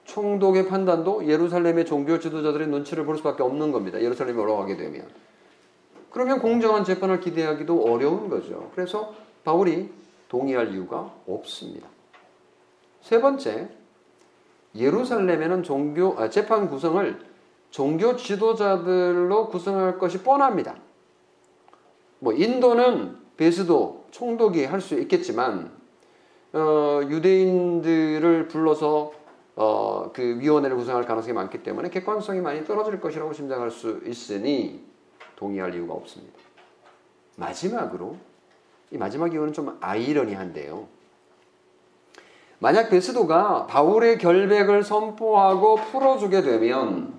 총독의 0.03 0.67
판단도 0.67 1.27
예루살렘의 1.27 1.85
종교 1.85 2.19
지도자들의 2.19 2.67
눈치를 2.67 3.05
볼 3.05 3.17
수밖에 3.17 3.43
없는 3.43 3.71
겁니다. 3.71 4.01
예루살렘에 4.01 4.37
올라가게 4.37 4.75
되면. 4.75 5.07
그러면 6.09 6.39
공정한 6.39 6.83
재판을 6.83 7.19
기대하기도 7.19 7.83
어려운 7.83 8.29
거죠. 8.29 8.71
그래서 8.73 9.13
바울이 9.43 9.91
동의할 10.29 10.71
이유가 10.73 11.13
없습니다. 11.27 11.87
세 13.01 13.19
번째, 13.19 13.67
예루살렘에는 14.75 15.63
종교 15.63 16.17
아, 16.17 16.29
재판 16.29 16.69
구성을 16.69 17.19
종교 17.71 18.15
지도자들로 18.15 19.49
구성할 19.49 19.97
것이 19.99 20.23
뻔합니다. 20.23 20.75
뭐 22.19 22.33
인도는 22.33 23.17
베스도 23.37 24.05
총독이 24.11 24.65
할 24.65 24.81
수 24.81 24.99
있겠지만 24.99 25.71
어, 26.53 27.01
유대인들을 27.07 28.47
불러서 28.47 29.13
어, 29.55 30.11
그 30.13 30.39
위원회를 30.39 30.75
구성할 30.77 31.05
가능성이 31.05 31.33
많기 31.33 31.63
때문에 31.63 31.89
객관성이 31.89 32.39
많이 32.39 32.65
떨어질 32.65 32.99
것이라고 32.99 33.33
짐작할 33.33 33.71
수 33.71 34.01
있으니 34.05 34.83
동의할 35.35 35.73
이유가 35.73 35.93
없습니다. 35.93 36.37
마지막으로 37.35 38.17
이 38.91 38.97
마지막 38.97 39.33
이유는 39.33 39.53
좀 39.53 39.77
아이러니한데요. 39.81 40.87
만약 42.59 42.89
베스도가 42.89 43.67
바울의 43.67 44.17
결백을 44.17 44.83
선포하고 44.83 45.75
풀어주게 45.75 46.41
되면 46.41 47.13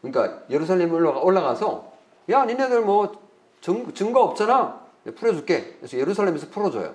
그러니까 0.00 0.42
예루살렘 0.50 0.92
올라가서 0.92 1.92
야 2.30 2.44
니네들 2.44 2.82
뭐 2.82 3.12
증, 3.60 3.92
증거 3.94 4.22
없잖아. 4.22 4.84
풀어줄게. 5.16 5.76
그래서 5.78 5.98
예루살렘에서 5.98 6.48
풀어줘요. 6.48 6.94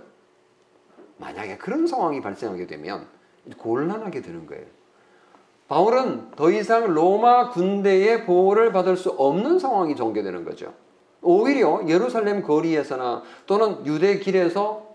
만약에 1.17 1.57
그런 1.57 1.85
상황이 1.85 2.21
발생하게 2.21 2.65
되면 2.67 3.05
곤란하게 3.57 4.21
되는 4.21 4.45
거예요. 4.45 4.65
바울은 5.67 6.31
더 6.31 6.49
이상 6.49 6.93
로마 6.93 7.49
군대의 7.51 8.25
보호를 8.25 8.71
받을 8.71 8.97
수 8.97 9.11
없는 9.11 9.59
상황이 9.59 9.95
전개되는 9.95 10.43
거죠 10.43 10.73
오히려 11.21 11.81
예루살렘 11.87 12.41
거리에서나 12.41 13.23
또는 13.45 13.85
유대 13.85 14.19
길에서 14.19 14.87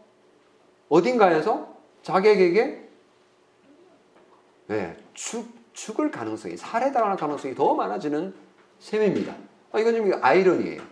어딘가에서 0.88 1.74
자객에게 2.02 2.88
네, 4.66 4.96
죽, 5.12 5.46
죽을 5.72 6.10
가능성이 6.10 6.56
살해당할 6.56 7.16
가능성이 7.16 7.54
더 7.54 7.74
많아지는 7.74 8.34
셈입니다. 8.78 9.34
아, 9.72 9.78
이건 9.78 9.94
좀 9.94 10.12
아이러니예요. 10.22 10.82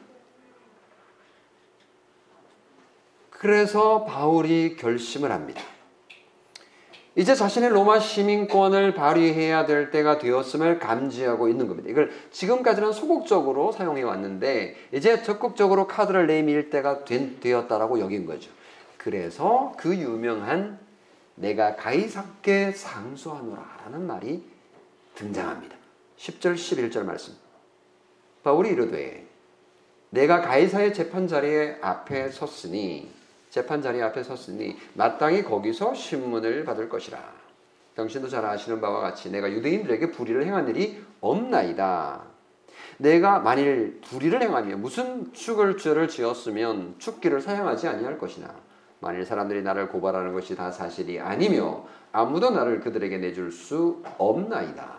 그래서 3.30 4.04
바울이 4.04 4.76
결심을 4.76 5.32
합니다. 5.32 5.62
이제 7.14 7.34
자신의 7.34 7.70
로마 7.70 8.00
시민권을 8.00 8.94
발휘해야 8.94 9.66
될 9.66 9.90
때가 9.90 10.18
되었음을 10.18 10.78
감지하고 10.78 11.48
있는 11.48 11.68
겁니다. 11.68 11.90
이걸 11.90 12.10
지금까지는 12.30 12.92
소극적으로 12.92 13.70
사용해 13.70 14.02
왔는데 14.02 14.76
이제 14.92 15.22
적극적으로 15.22 15.86
카드를 15.86 16.26
내밀 16.26 16.70
때가 16.70 17.04
된, 17.04 17.38
되었다라고 17.40 18.00
여긴 18.00 18.24
거죠. 18.24 18.50
그래서 18.96 19.74
그 19.76 19.94
유명한 19.94 20.78
내가 21.34 21.76
가이사께 21.76 22.72
상수하노라라는 22.72 24.06
말이 24.06 24.42
등장합니다. 25.14 25.76
10절 26.16 26.54
11절 26.54 27.04
말씀. 27.04 27.34
바울이 28.42 28.70
이르되 28.70 29.26
내가 30.10 30.40
가이사의 30.40 30.94
재판 30.94 31.28
자리에 31.28 31.78
앞에 31.80 32.30
섰으니 32.30 33.10
재판 33.52 33.82
자리 33.82 34.00
앞에 34.00 34.22
섰으니 34.22 34.78
마땅히 34.94 35.44
거기서 35.44 35.92
신문을 35.92 36.64
받을 36.64 36.88
것이라. 36.88 37.18
당신도 37.94 38.28
잘 38.28 38.46
아시는 38.46 38.80
바와 38.80 39.00
같이 39.00 39.30
내가 39.30 39.52
유대인들에게 39.52 40.10
불의를 40.10 40.46
행한 40.46 40.68
일이 40.68 41.04
없나이다. 41.20 42.22
내가 42.96 43.40
만일 43.40 44.00
불의를 44.00 44.40
행하며 44.40 44.78
무슨 44.78 45.34
축을 45.34 45.76
죄를 45.76 46.08
지었으면 46.08 46.94
축기를 46.96 47.42
사용하지 47.42 47.88
아니할 47.88 48.18
것이나 48.18 48.48
만일 49.00 49.26
사람들이 49.26 49.60
나를 49.60 49.90
고발하는 49.90 50.32
것이 50.32 50.56
다 50.56 50.70
사실이 50.70 51.20
아니며 51.20 51.84
아무도 52.10 52.48
나를 52.48 52.80
그들에게 52.80 53.18
내줄 53.18 53.52
수 53.52 54.02
없나이다. 54.16 54.96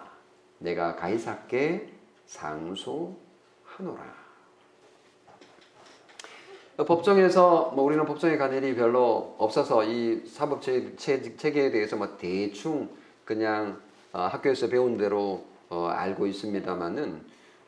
내가 0.60 0.96
가이사께 0.96 1.92
상소하노라. 2.28 4.23
법정에서 6.78 7.74
뭐 7.76 7.86
우리는 7.86 8.04
법정에 8.06 8.38
간 8.38 8.54
일이 8.54 8.76
별로 8.76 9.36
없어서 9.38 9.84
이 9.84 10.24
사법 10.26 10.62
체계에 10.62 11.72
대해서 11.72 11.96
뭐 11.96 12.18
대충 12.18 12.90
그냥 13.26 13.80
어, 14.12 14.22
학교에서 14.32 14.68
배운 14.70 14.98
대로 14.98 15.44
어, 15.70 15.88
알고 15.88 16.28
있습니다만은 16.28 17.22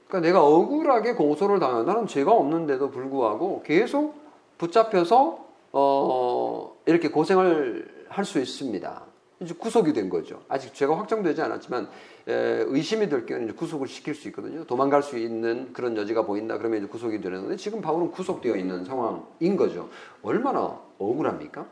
그러니까 0.08 0.28
내가 0.28 0.44
억울하게 0.44 1.14
고소를 1.14 1.60
당한 1.60 1.86
나는 1.86 2.08
죄가 2.08 2.32
없는데도 2.32 2.92
불구하고 2.92 3.64
계속 3.64 4.16
붙잡혀서 4.58 5.46
어, 5.72 6.76
이렇게 6.86 7.10
고생을 7.10 7.96
할 8.10 8.24
수 8.26 8.40
있습니다. 8.40 9.04
이제 9.42 9.54
구속이 9.54 9.92
된 9.92 10.10
거죠. 10.10 10.42
아직 10.48 10.74
죄가 10.74 10.98
확정되지 10.98 11.42
않았지만 11.42 11.84
에, 11.84 11.88
의심이 12.28 13.08
될 13.08 13.26
경우는 13.26 13.56
구속을 13.56 13.88
시킬 13.88 14.16
수 14.16 14.28
있거든요. 14.30 14.66
도망갈 14.66 15.04
수 15.04 15.18
있는 15.18 15.72
그런 15.74 15.96
여지가 15.96 16.24
보인다 16.26 16.58
그러면 16.58 16.80
이제 16.80 16.88
구속이 16.88 17.22
되는데 17.22 17.56
지금 17.56 17.82
바울은 17.82 18.12
구속되어 18.12 18.56
있는 18.56 18.84
상황인 18.84 19.56
거죠. 19.56 19.90
얼마나 20.24 20.80
억울합니까? 20.98 21.68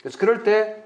그래서 0.00 0.18
그럴 0.18 0.42
때 0.42 0.84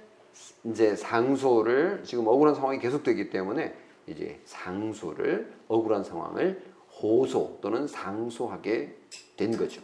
이제 0.64 0.94
상소를 0.94 2.03
지금 2.05 2.27
억울한 2.27 2.55
상황이 2.55 2.79
계속되기 2.79 3.31
때문에 3.31 3.75
이제 4.07 4.40
상소를 4.44 5.53
억울한 5.68 6.05
상황을 6.05 6.62
호소 7.01 7.59
또는 7.62 7.87
상소하게 7.87 8.94
된 9.37 9.57
거죠. 9.57 9.81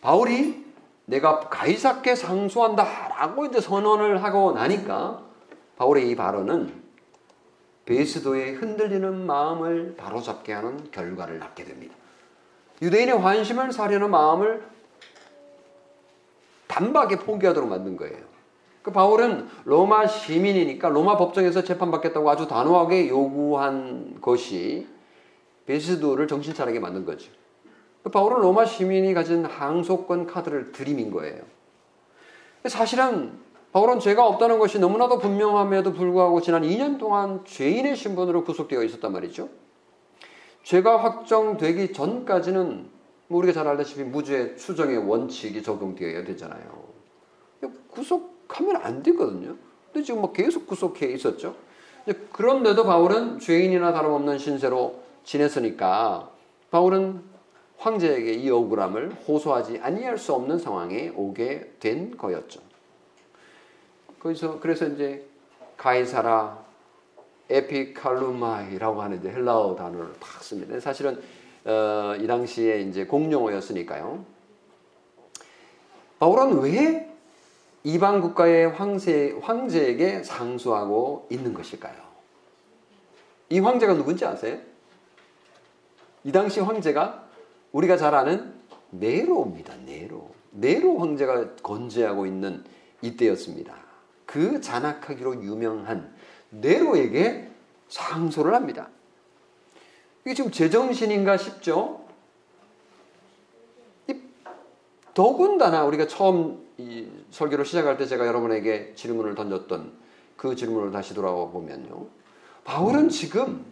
바울이 0.00 0.64
내가 1.06 1.40
가이사께 1.40 2.14
상소한다라고 2.14 3.46
이제 3.46 3.60
선언을 3.60 4.22
하고 4.22 4.52
나니까 4.52 5.24
바울의 5.76 6.10
이 6.10 6.16
발언은 6.16 6.83
베스도의 7.86 8.54
흔들리는 8.54 9.26
마음을 9.26 9.94
바로잡게 9.96 10.52
하는 10.52 10.90
결과를 10.90 11.38
낳게 11.38 11.64
됩니다. 11.64 11.94
유대인의 12.82 13.18
환심을 13.18 13.72
사려는 13.72 14.10
마음을 14.10 14.62
단박에 16.66 17.16
포기하도록 17.18 17.68
만든 17.68 17.96
거예요. 17.96 18.16
그 18.82 18.90
바울은 18.90 19.48
로마 19.64 20.06
시민이니까 20.06 20.88
로마 20.88 21.16
법정에서 21.16 21.64
재판받겠다고 21.64 22.28
아주 22.28 22.46
단호하게 22.46 23.08
요구한 23.08 24.20
것이 24.20 24.86
베스도를 25.66 26.26
정신 26.28 26.52
차리게 26.52 26.80
만든 26.80 27.04
거죠. 27.04 27.30
바울은 28.12 28.40
로마 28.40 28.66
시민이 28.66 29.14
가진 29.14 29.44
항소권 29.46 30.26
카드를 30.26 30.72
들이민 30.72 31.10
거예요. 31.10 31.42
사실은 32.66 33.43
바울은 33.74 33.98
죄가 33.98 34.24
없다는 34.24 34.60
것이 34.60 34.78
너무나도 34.78 35.18
분명함에도 35.18 35.94
불구하고 35.94 36.40
지난 36.40 36.62
2년 36.62 36.96
동안 36.96 37.44
죄인의 37.44 37.96
신분으로 37.96 38.44
구속되어 38.44 38.84
있었단 38.84 39.12
말이죠. 39.12 39.48
죄가 40.62 41.02
확정되기 41.02 41.92
전까지는 41.92 42.88
뭐 43.26 43.38
우리가 43.38 43.52
잘 43.52 43.66
알다시피 43.66 44.04
무죄 44.04 44.54
추정의 44.54 44.98
원칙이 44.98 45.64
적용되어야 45.64 46.22
되잖아요. 46.22 46.84
구속하면 47.90 48.76
안 48.76 49.02
되거든요. 49.02 49.56
근데 49.92 50.04
지금 50.06 50.20
뭐 50.20 50.32
계속 50.32 50.68
구속해 50.68 51.06
있었죠. 51.06 51.56
그런데도 52.30 52.84
바울은 52.84 53.40
죄인이나 53.40 53.92
다름없는 53.92 54.38
신세로 54.38 55.00
지냈으니까 55.24 56.30
바울은 56.70 57.22
황제에게 57.78 58.34
이 58.34 58.48
억울함을 58.50 59.10
호소하지 59.26 59.80
아니할 59.82 60.16
수 60.16 60.32
없는 60.32 60.58
상황에 60.58 61.10
오게 61.16 61.72
된 61.80 62.16
거였죠. 62.16 62.60
그래서 64.24 64.58
그래서 64.58 64.86
이제 64.86 65.22
가이사라 65.76 66.58
에피칼루마이라고 67.50 69.02
하는데 69.02 69.30
헬라어 69.30 69.76
단어를 69.76 70.14
딱 70.18 70.42
씁니다. 70.42 70.80
사실은 70.80 71.22
어, 71.66 72.16
이 72.18 72.26
당시에 72.26 72.80
이제 72.80 73.04
공용어였으니까요. 73.04 74.24
바울은 76.18 76.58
왜 76.62 77.14
이방 77.82 78.22
국가의 78.22 78.70
황제 78.70 79.38
황제에게 79.42 80.22
상수하고 80.22 81.26
있는 81.30 81.52
것일까요? 81.52 82.02
이 83.50 83.58
황제가 83.58 83.92
누군지 83.92 84.24
아세요? 84.24 84.58
이 86.24 86.32
당시 86.32 86.60
황제가 86.60 87.28
우리가 87.72 87.98
잘 87.98 88.14
아는 88.14 88.54
네로입니다. 88.88 89.74
네로. 89.84 90.30
네로 90.52 90.98
황제가 90.98 91.56
건재하고 91.56 92.24
있는 92.24 92.64
이때였습니다. 93.02 93.83
그 94.34 94.60
잔악하기로 94.60 95.44
유명한 95.44 96.12
네로에게 96.50 97.48
상소를 97.88 98.52
합니다. 98.52 98.88
이게 100.24 100.34
지금 100.34 100.50
제정신인가 100.50 101.36
싶죠? 101.36 102.00
더군다나 105.14 105.84
우리가 105.84 106.08
처음 106.08 106.66
이 106.78 107.06
설교를 107.30 107.64
시작할 107.64 107.96
때 107.96 108.06
제가 108.06 108.26
여러분에게 108.26 108.94
질문을 108.96 109.36
던졌던 109.36 109.92
그 110.36 110.56
질문을 110.56 110.90
다시 110.90 111.14
돌아와 111.14 111.46
보면요. 111.50 112.08
바울은 112.64 113.10
지금 113.10 113.64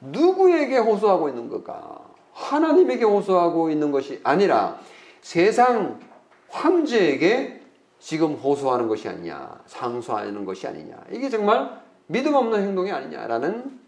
누구에게 0.00 0.78
호소하고 0.78 1.28
있는 1.28 1.50
걸까? 1.50 2.00
하나님에게 2.32 3.04
호소하고 3.04 3.68
있는 3.68 3.90
것이 3.90 4.18
아니라 4.22 4.80
세상 5.20 6.00
황제에게 6.48 7.59
지금 8.00 8.34
호소하는 8.34 8.88
것이 8.88 9.08
아니냐, 9.08 9.62
상소하는 9.66 10.44
것이 10.44 10.66
아니냐. 10.66 11.04
이게 11.12 11.28
정말 11.28 11.80
믿음 12.06 12.34
없는 12.34 12.62
행동이 12.62 12.90
아니냐라는 12.90 13.78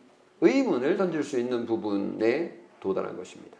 의문을 0.43 0.97
던질 0.97 1.25
수 1.25 1.41
있는 1.41 1.67
부분에 1.67 2.59
도달한 2.79 3.17
것입니다. 3.17 3.57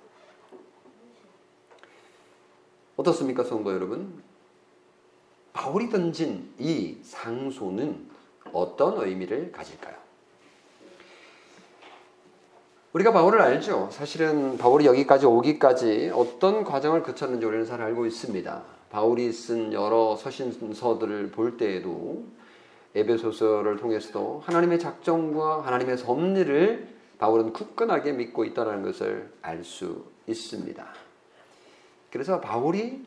어떻습니까, 2.97 3.43
성도 3.43 3.73
여러분? 3.73 4.23
바울이 5.55 5.89
던진 5.89 6.53
이 6.59 6.99
상소는 7.03 8.09
어떤 8.53 8.99
의미를 8.99 9.51
가질까요? 9.53 9.97
우리가 12.93 13.13
바울을 13.13 13.41
알죠. 13.41 13.89
사실은 13.91 14.59
바울이 14.59 14.85
여기까지 14.85 15.25
오기까지 15.25 16.11
어떤 16.15 16.63
과정을 16.63 17.03
거쳤는지 17.03 17.47
우리는 17.47 17.65
잘 17.65 17.81
알고 17.81 18.05
있습니다. 18.05 18.82
바울이 18.93 19.33
쓴 19.33 19.73
여러 19.73 20.17
서신서들을 20.17 21.31
볼 21.31 21.57
때에도 21.57 22.25
에베소서를 22.95 23.79
통해서도 23.79 24.43
하나님의 24.45 24.79
작정과 24.79 25.63
하나님의 25.65 25.97
섭리를 25.97 26.89
바울은 27.17 27.55
굳건하게 27.55 28.13
믿고 28.13 28.45
있다는 28.45 28.83
것을 28.83 29.33
알 29.41 29.65
수 29.65 30.05
있습니다. 30.27 30.87
그래서 32.11 32.41
바울이 32.43 33.07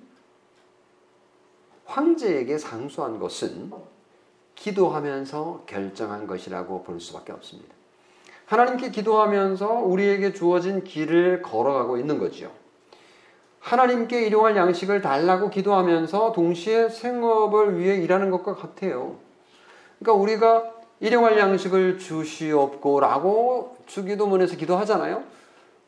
황제에게 1.86 2.58
상소한 2.58 3.20
것은 3.20 3.72
기도하면서 4.56 5.66
결정한 5.68 6.26
것이라고 6.26 6.82
볼 6.82 7.00
수밖에 7.00 7.32
없습니다. 7.32 7.76
하나님께 8.48 8.90
기도하면서 8.90 9.72
우리에게 9.72 10.34
주어진 10.34 10.84
길을 10.84 11.44
걸어가고 11.44 11.98
있는 11.98 12.18
거죠. 12.18 12.52
하나님께 13.66 14.28
일용할 14.28 14.56
양식을 14.56 15.02
달라고 15.02 15.50
기도하면서 15.50 16.34
동시에 16.34 16.88
생업을 16.88 17.80
위해 17.80 17.96
일하는 17.96 18.30
것과 18.30 18.54
같아요. 18.54 19.16
그러니까 19.98 20.22
우리가 20.22 20.72
일용할 21.00 21.40
양식을 21.40 21.98
주시옵고라고 21.98 23.78
주기도문에서 23.88 24.56
기도하잖아요. 24.56 25.24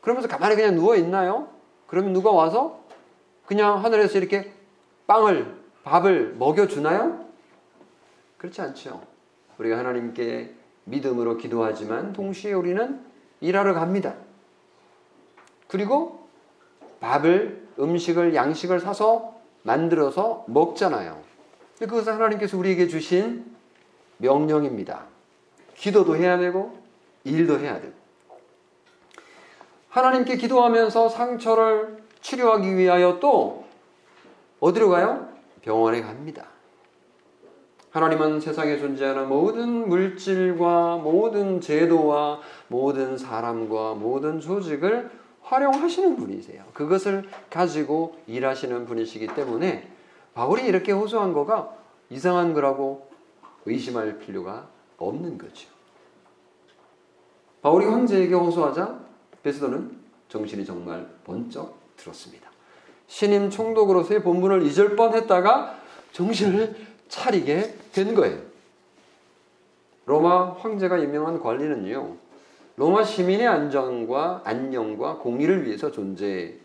그러면서 0.00 0.26
가만히 0.26 0.56
그냥 0.56 0.74
누워 0.74 0.96
있나요? 0.96 1.46
그러면 1.86 2.12
누가 2.12 2.32
와서 2.32 2.80
그냥 3.46 3.84
하늘에서 3.84 4.18
이렇게 4.18 4.52
빵을 5.06 5.54
밥을 5.84 6.34
먹여 6.36 6.66
주나요? 6.66 7.26
그렇지 8.38 8.60
않죠. 8.60 9.00
우리가 9.58 9.78
하나님께 9.78 10.52
믿음으로 10.82 11.36
기도하지만 11.36 12.12
동시에 12.12 12.54
우리는 12.54 13.00
일하러 13.40 13.72
갑니다. 13.74 14.14
그리고 15.68 16.26
밥을 16.98 17.67
음식을 17.78 18.34
양식을 18.34 18.80
사서 18.80 19.34
만들어서 19.62 20.44
먹잖아요. 20.48 21.20
그것은 21.78 22.14
하나님께서 22.14 22.56
우리에게 22.58 22.88
주신 22.88 23.44
명령입니다. 24.18 25.04
기도도 25.76 26.16
해야 26.16 26.38
되고 26.38 26.76
일도 27.24 27.60
해야 27.60 27.80
되고 27.80 27.92
하나님께 29.90 30.36
기도하면서 30.36 31.08
상처를 31.08 31.98
치료하기 32.20 32.76
위하여 32.76 33.18
또 33.20 33.64
어디로 34.60 34.90
가요? 34.90 35.28
병원에 35.62 36.00
갑니다. 36.02 36.46
하나님은 37.90 38.40
세상에 38.40 38.76
존재하는 38.78 39.28
모든 39.28 39.88
물질과 39.88 40.96
모든 40.96 41.60
제도와 41.60 42.40
모든 42.68 43.16
사람과 43.16 43.94
모든 43.94 44.40
조직을 44.40 45.10
활용하시는 45.48 46.16
분이세요. 46.16 46.62
그것을 46.74 47.28
가지고 47.48 48.16
일하시는 48.26 48.86
분이시기 48.86 49.28
때문에 49.28 49.90
바울이 50.34 50.66
이렇게 50.66 50.92
호소한 50.92 51.32
거가 51.32 51.74
이상한 52.10 52.52
거라고 52.52 53.08
의심할 53.64 54.18
필요가 54.18 54.68
없는 54.98 55.38
거죠. 55.38 55.68
바울이 57.62 57.86
황제에게 57.86 58.34
호소하자 58.34 59.00
베스도는 59.42 59.98
정신이 60.28 60.64
정말 60.64 61.08
번쩍 61.24 61.74
들었습니다. 61.96 62.50
신임 63.06 63.50
총독으로서의 63.50 64.22
본분을 64.22 64.62
잊을 64.62 64.96
뻔했다가 64.96 65.78
정신을 66.12 66.76
차리게 67.08 67.74
된 67.92 68.14
거예요. 68.14 68.38
로마 70.04 70.52
황제가 70.52 70.98
임명한 70.98 71.40
관리는요, 71.40 72.16
로마 72.78 73.02
시민의 73.02 73.44
안전과 73.48 74.42
안녕과 74.44 75.16
공의를 75.16 75.66
위해서 75.66 75.90
존재합니다. 75.90 76.60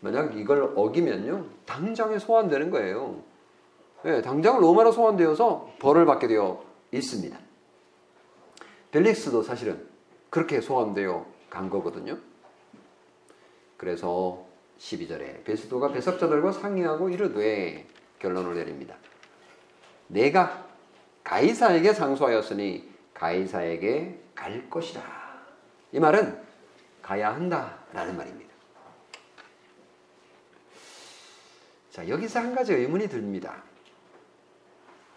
만약 0.00 0.36
이걸 0.36 0.72
어기면요, 0.74 1.46
당장에 1.64 2.18
소환되는 2.18 2.72
거예요. 2.72 3.22
네, 4.02 4.20
당장 4.22 4.60
로마로 4.60 4.90
소환되어서 4.90 5.74
벌을 5.78 6.06
받게 6.06 6.26
되어 6.26 6.60
있습니다. 6.90 7.38
벨릭스도 8.90 9.44
사실은 9.44 9.86
그렇게 10.28 10.60
소환되어 10.60 11.24
간 11.48 11.70
거거든요. 11.70 12.18
그래서 13.76 14.44
12절에 14.80 15.44
베스도가 15.44 15.92
배석자들과 15.92 16.50
상의하고 16.50 17.10
이르되 17.10 17.86
결론을 18.18 18.56
내립니다. 18.56 18.96
내가 20.08 20.66
가이사에게 21.22 21.92
상소하였으니 21.92 22.95
가이사에게 23.18 24.18
갈 24.34 24.68
것이다. 24.68 25.02
이 25.92 25.98
말은 25.98 26.38
가야 27.02 27.34
한다라는 27.34 28.16
말입니다. 28.16 28.54
자, 31.90 32.06
여기서 32.08 32.40
한 32.40 32.54
가지 32.54 32.74
의문이 32.74 33.08
듭니다. 33.08 33.62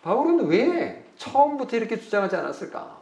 바울은 0.01 0.47
왜 0.47 1.05
처음부터 1.17 1.75
이렇게 1.75 1.99
주장하지 1.99 2.37
않았을까? 2.37 3.01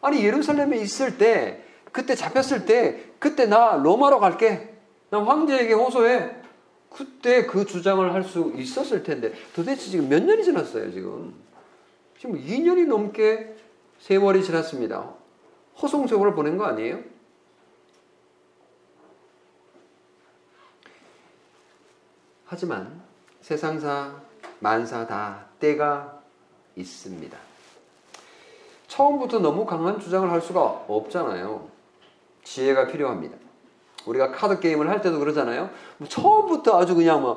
아니, 0.00 0.24
예루살렘에 0.24 0.76
있을 0.78 1.18
때, 1.18 1.64
그때 1.90 2.14
잡혔을 2.14 2.66
때, 2.66 3.04
그때 3.18 3.46
나 3.46 3.76
로마로 3.76 4.20
갈게. 4.20 4.76
나 5.10 5.24
황제에게 5.24 5.72
호소해. 5.72 6.36
그때 6.90 7.46
그 7.46 7.64
주장을 7.64 8.12
할 8.14 8.22
수 8.22 8.52
있었을 8.54 9.02
텐데 9.02 9.32
도대체 9.54 9.90
지금 9.90 10.08
몇 10.08 10.22
년이 10.22 10.44
지났어요, 10.44 10.92
지금. 10.92 11.34
지금 12.24 12.40
2년이 12.40 12.86
넘게 12.86 13.54
세월이 13.98 14.42
지났습니다. 14.42 15.12
허송 15.82 16.06
세월을 16.06 16.34
보낸 16.34 16.56
거 16.56 16.64
아니에요? 16.64 17.00
하지만 22.46 23.02
세상사, 23.42 24.22
만사 24.60 25.06
다 25.06 25.48
때가 25.60 26.22
있습니다. 26.76 27.36
처음부터 28.88 29.40
너무 29.40 29.66
강한 29.66 30.00
주장을 30.00 30.30
할 30.30 30.40
수가 30.40 30.62
없잖아요. 30.88 31.68
지혜가 32.42 32.86
필요합니다. 32.86 33.36
우리가 34.06 34.30
카드 34.30 34.60
게임을 34.60 34.88
할 34.88 35.02
때도 35.02 35.18
그러잖아요. 35.18 35.68
뭐 35.98 36.08
처음부터 36.08 36.80
아주 36.80 36.94
그냥 36.94 37.20
뭐큰 37.20 37.36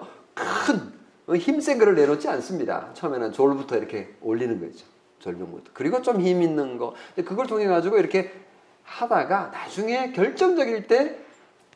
어, 0.78 0.97
힘센 1.36 1.78
거를 1.78 1.96
내놓지 1.96 2.28
않습니다. 2.30 2.94
처음에는 2.94 3.32
졸부터 3.34 3.78
이렇게 3.78 4.16
올리는 4.22 4.60
거죠. 4.60 4.86
절명부터. 5.20 5.72
그리고 5.74 6.02
좀 6.02 6.22
힘 6.22 6.42
있는 6.42 6.78
거. 6.78 6.94
그걸 7.16 7.48
통해 7.48 7.66
가지고 7.68 7.98
이렇게 7.98 8.32
하다가 8.84 9.48
나중에 9.48 10.12
결정적일 10.14 10.88
때 10.88 11.18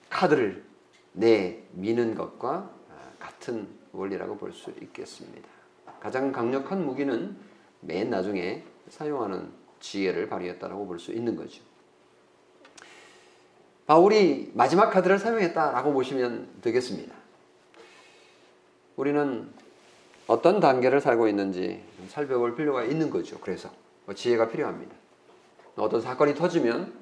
카드를 0.10 0.64
내미는 1.14 2.16
것과 2.16 2.70
아, 2.90 2.96
같은 3.20 3.68
원리라고 3.92 4.38
볼 4.38 4.54
수 4.54 4.72
있겠습니다. 4.82 5.50
가장 6.00 6.32
강력한 6.32 6.86
무기는 6.86 7.36
맨 7.82 8.10
나중에 8.10 8.64
사용하는 8.90 9.52
지혜를 9.82 10.30
발휘했다고 10.30 10.86
볼 10.88 10.98
수 11.00 11.12
있는 11.12 11.36
거죠. 11.36 11.62
바울이 13.86 14.52
마지막 14.54 14.90
카드를 14.92 15.20
사용했다라고 15.20 15.92
보시면 15.92 16.48
되겠습니다. 16.62 17.14
우리는 19.02 19.50
어떤 20.28 20.60
단계를 20.60 21.02
살고 21.02 21.28
있는지 21.28 21.82
살펴볼 22.10 22.56
필요가 22.56 22.84
있는 22.84 23.10
거죠. 23.10 23.40
그래서 23.40 23.72
뭐 24.06 24.14
지혜가 24.14 24.50
필요합니다. 24.50 24.96
어떤 25.76 26.02
사건이 26.02 26.36
터지면 26.36 26.94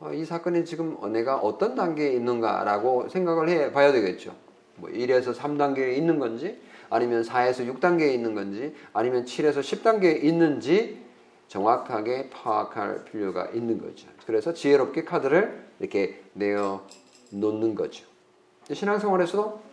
어, 0.00 0.14
이 0.14 0.24
사건이 0.24 0.64
지금 0.64 0.96
내가 1.12 1.36
어떤 1.36 1.74
단계에 1.74 2.14
있는가라고 2.14 3.10
생각을 3.10 3.50
해 3.50 3.70
봐야 3.70 3.92
되겠죠. 3.92 4.34
뭐 4.76 4.88
1에서 4.88 5.34
3단계에 5.34 5.94
있는 5.94 6.18
건지 6.18 6.58
아니면 6.88 7.22
4에서 7.22 7.70
6단계에 7.70 8.14
있는 8.14 8.34
건지 8.34 8.74
아니면 8.94 9.26
7에서 9.26 9.60
10단계에 9.60 10.24
있는지 10.24 11.04
정확하게 11.48 12.30
파악할 12.30 13.04
필요가 13.04 13.48
있는 13.48 13.78
거죠. 13.78 14.08
그래서 14.24 14.54
지혜롭게 14.54 15.04
카드를 15.04 15.66
이렇게 15.80 16.22
내어 16.32 16.86
놓는 17.30 17.74
거죠. 17.74 18.06
신앙생활에서도 18.72 19.67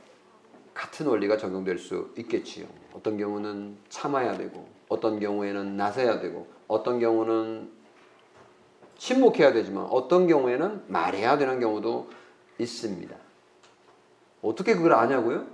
같은 0.75 1.07
원리가 1.07 1.37
적용될 1.37 1.79
수 1.79 2.13
있겠지요. 2.17 2.67
어떤 2.93 3.17
경우는 3.17 3.77
참아야 3.89 4.37
되고, 4.37 4.67
어떤 4.89 5.19
경우에는 5.19 5.77
나서야 5.77 6.19
되고, 6.19 6.47
어떤 6.67 6.99
경우는 6.99 7.71
침묵해야 8.97 9.53
되지만, 9.53 9.85
어떤 9.85 10.27
경우에는 10.27 10.83
말해야 10.87 11.37
되는 11.37 11.59
경우도 11.59 12.09
있습니다. 12.59 13.15
어떻게 14.41 14.75
그걸 14.75 14.93
아냐고요? 14.93 15.47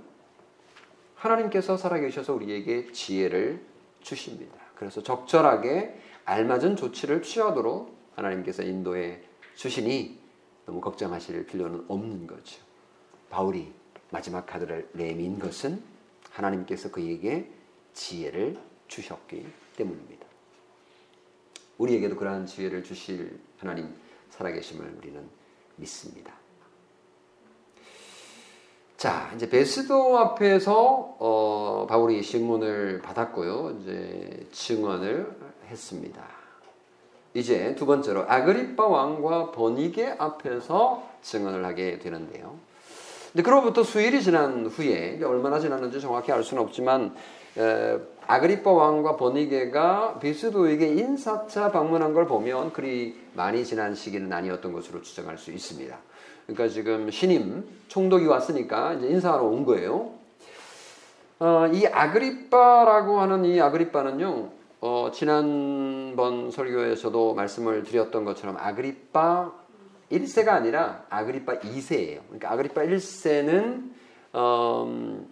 하나님께서 1.14 1.76
살아계셔서 1.76 2.34
우리에게 2.34 2.90
지혜를 2.90 3.64
주십니다. 4.00 4.58
그래서 4.74 5.02
적절하게 5.02 6.00
알맞은 6.24 6.74
조치를 6.74 7.22
취하도록 7.22 7.96
하나님께서 8.16 8.64
인도해 8.64 9.22
주시니 9.54 10.18
너무 10.66 10.80
걱정하실 10.80 11.46
필요는 11.46 11.84
없는 11.86 12.26
거죠. 12.26 12.60
바울이 13.30 13.72
마지막 14.12 14.46
카드를 14.46 14.88
내민 14.92 15.38
것은 15.38 15.82
하나님께서 16.30 16.90
그에게 16.90 17.50
지혜를 17.94 18.58
주셨기 18.86 19.46
때문입니다. 19.76 20.26
우리에게도 21.78 22.16
그러한 22.16 22.46
지혜를 22.46 22.84
주실 22.84 23.40
하나님 23.58 23.92
살아계심을 24.30 24.94
우리는 24.98 25.26
믿습니다. 25.76 26.34
자, 28.96 29.32
이제 29.34 29.48
베스도 29.48 30.18
앞에서 30.18 31.16
어, 31.18 31.86
바울이 31.88 32.22
신문을 32.22 33.02
받았고요. 33.02 33.78
이제 33.80 34.46
증언을 34.52 35.36
했습니다. 35.66 36.22
이제 37.34 37.74
두 37.74 37.86
번째로 37.86 38.30
아그리파 38.30 38.86
왕과 38.86 39.52
버니게 39.52 40.16
앞에서 40.18 41.08
증언을 41.22 41.64
하게 41.64 41.98
되는데요. 41.98 42.58
근데 43.32 43.42
그로부터 43.42 43.82
수일이 43.82 44.22
지난 44.22 44.66
후에 44.66 45.18
얼마나 45.24 45.58
지났는지 45.58 46.00
정확히 46.00 46.32
알 46.32 46.42
수는 46.44 46.62
없지만 46.62 47.14
에, 47.56 47.98
아그리파 48.26 48.70
왕과 48.70 49.16
버니게가 49.16 50.18
베스도에게 50.20 50.88
인사차 50.88 51.72
방문한 51.72 52.12
걸 52.12 52.26
보면 52.26 52.72
그리 52.72 53.18
많이 53.34 53.64
지난 53.64 53.94
시기는 53.94 54.30
아니었던 54.30 54.72
것으로 54.72 55.00
추정할 55.00 55.38
수 55.38 55.50
있습니다. 55.50 55.96
그러니까 56.46 56.68
지금 56.68 57.10
신임 57.10 57.64
총독이 57.88 58.26
왔으니까 58.26 58.94
이제 58.94 59.08
인사하러 59.08 59.44
온 59.44 59.64
거예요. 59.64 60.10
어, 61.38 61.66
이 61.72 61.86
아그리빠라고 61.86 63.18
하는 63.18 63.44
이 63.46 63.60
아그리빠는요, 63.60 64.48
어, 64.80 65.10
지난번 65.12 66.50
설교에서도 66.50 67.34
말씀을 67.34 67.82
드렸던 67.82 68.24
것처럼 68.24 68.56
아그리빠 68.58 69.52
1세가 70.12 70.48
아니라 70.48 71.06
아그리빠 71.08 71.58
2세예요. 71.58 72.20
그러니까 72.26 72.52
아그리빠 72.52 72.82
1세는 72.82 73.90
어, 74.32 75.26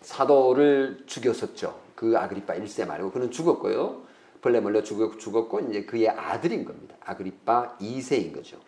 사도를 0.00 1.02
죽였었죠. 1.06 1.78
그 1.94 2.16
아그리빠 2.16 2.54
1세 2.54 2.86
말고 2.86 3.10
그는 3.10 3.30
죽었고요. 3.30 4.02
벌레 4.40 4.60
몰려 4.60 4.82
죽었고 4.82 5.60
이제 5.68 5.84
그의 5.84 6.08
아들인 6.08 6.64
겁니다. 6.64 6.96
아그리빠 7.00 7.76
2세인 7.78 8.34
거죠. 8.34 8.58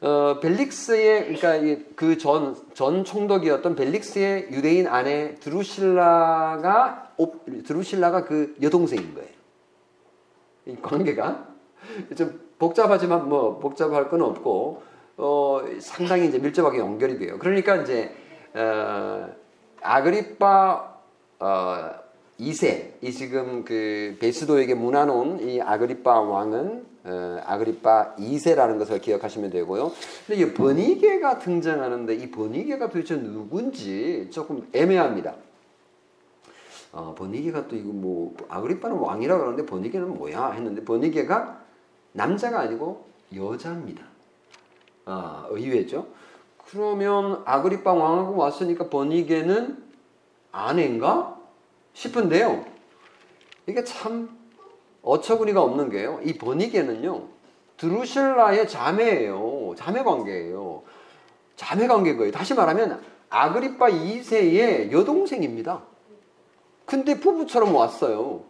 어, 0.00 0.38
벨릭스의 0.40 1.34
그러니까 1.34 1.84
그전전 1.96 3.02
총독이었던 3.02 3.74
벨릭스의 3.74 4.50
유대인 4.52 4.86
아내 4.86 5.34
드루실라가 5.36 7.14
드루실라가 7.66 8.24
그 8.24 8.54
여동생인 8.62 9.14
거예요. 9.14 9.28
이 10.66 10.76
관계가 10.80 11.48
좀 12.16 12.47
복잡하지만 12.58 13.28
뭐 13.28 13.58
복잡할 13.58 14.08
건 14.08 14.22
없고 14.22 14.82
어, 15.16 15.62
상당히 15.80 16.28
이제 16.28 16.38
밀접하게 16.38 16.78
연결이 16.78 17.18
돼요. 17.18 17.38
그러니까 17.38 17.76
이제 17.76 18.14
어, 18.54 19.28
아그리파 19.82 20.94
어, 21.40 21.90
2세 22.40 22.92
이 23.00 23.12
지금 23.12 23.64
그 23.64 24.16
베스도에게 24.20 24.74
문화놓은 24.74 25.40
이 25.48 25.60
아그리파 25.60 26.20
왕은 26.20 26.86
어, 27.04 27.40
아그리파 27.44 28.16
2세라는 28.16 28.78
것을 28.78 29.00
기억하시면 29.00 29.50
되고요. 29.50 29.92
근데 30.26 30.42
이 30.42 30.52
버니게가 30.52 31.38
등장하는데 31.38 32.14
이 32.14 32.30
버니게가 32.30 32.90
도대체 32.90 33.16
누군지 33.16 34.28
조금 34.30 34.68
애매합니다. 34.72 35.34
어, 36.92 37.14
버니게가 37.16 37.68
또 37.68 37.76
이거 37.76 37.92
뭐 37.92 38.36
아그리파는 38.48 38.96
왕이라 38.96 39.36
그러는데 39.36 39.66
버니게는 39.66 40.16
뭐야 40.16 40.50
했는데 40.52 40.84
버니게가 40.84 41.67
남자가 42.18 42.60
아니고 42.60 43.06
여자입니다. 43.34 44.04
아, 45.06 45.46
의외죠. 45.50 46.08
그러면 46.66 47.42
아그리파 47.46 47.92
왕하고 47.92 48.36
왔으니까 48.36 48.90
버니게는 48.90 49.82
아내인가? 50.52 51.38
싶은데요. 51.94 52.64
이게 53.66 53.84
참 53.84 54.36
어처구니가 55.02 55.62
없는 55.62 55.90
게요. 55.90 56.20
이 56.24 56.34
버니게는요. 56.34 57.22
드루실라의 57.76 58.68
자매예요. 58.68 59.74
자매 59.76 60.02
관계예요. 60.02 60.82
자매 61.54 61.86
관계고요. 61.86 62.32
다시 62.32 62.54
말하면 62.54 63.00
아그리파 63.30 63.88
2세의 63.90 64.90
여동생입니다. 64.90 65.82
근데 66.84 67.20
부부처럼 67.20 67.74
왔어요. 67.74 68.42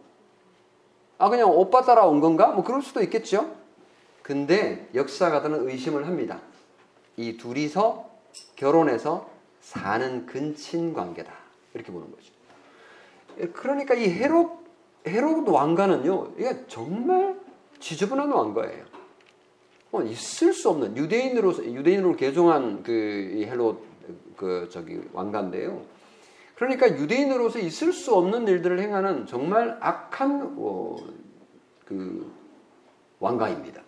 아 1.19 1.29
그냥 1.29 1.51
오빠 1.51 1.83
따라 1.83 2.05
온 2.05 2.21
건가? 2.21 2.47
뭐 2.47 2.63
그럴 2.63 2.81
수도 2.81 3.03
있겠죠. 3.03 3.53
근데 4.23 4.89
역사가들은 4.95 5.67
의심을 5.67 6.07
합니다. 6.07 6.39
이 7.17 7.35
둘이서 7.37 8.09
결혼해서 8.55 9.29
사는 9.61 10.25
근친 10.25 10.93
관계다. 10.93 11.31
이렇게 11.73 11.91
보는 11.91 12.07
거죠. 12.09 13.51
그러니까 13.53 13.93
이 13.95 14.09
헤롯 14.09 14.59
헤롯 15.07 15.47
왕가는요, 15.47 16.33
이게 16.37 16.65
정말 16.67 17.39
지저분한 17.79 18.31
왕가예요. 18.31 18.85
어, 19.91 20.03
있을 20.03 20.53
수 20.53 20.69
없는 20.69 20.95
유대인으로 20.95 21.65
유대인으로 21.65 22.15
개종한 22.15 22.83
그 22.83 23.43
헤롯 23.45 23.81
그 24.35 24.69
저기 24.71 25.01
왕가인데요. 25.13 25.81
그러니까 26.59 26.89
유대인으로서 26.89 27.59
있을 27.59 27.93
수 27.93 28.13
없는 28.13 28.45
일들을 28.45 28.81
행하는 28.81 29.25
정말 29.25 29.77
악한 29.79 30.55
어, 30.57 30.97
그 31.85 32.29
왕가입니다. 33.19 33.81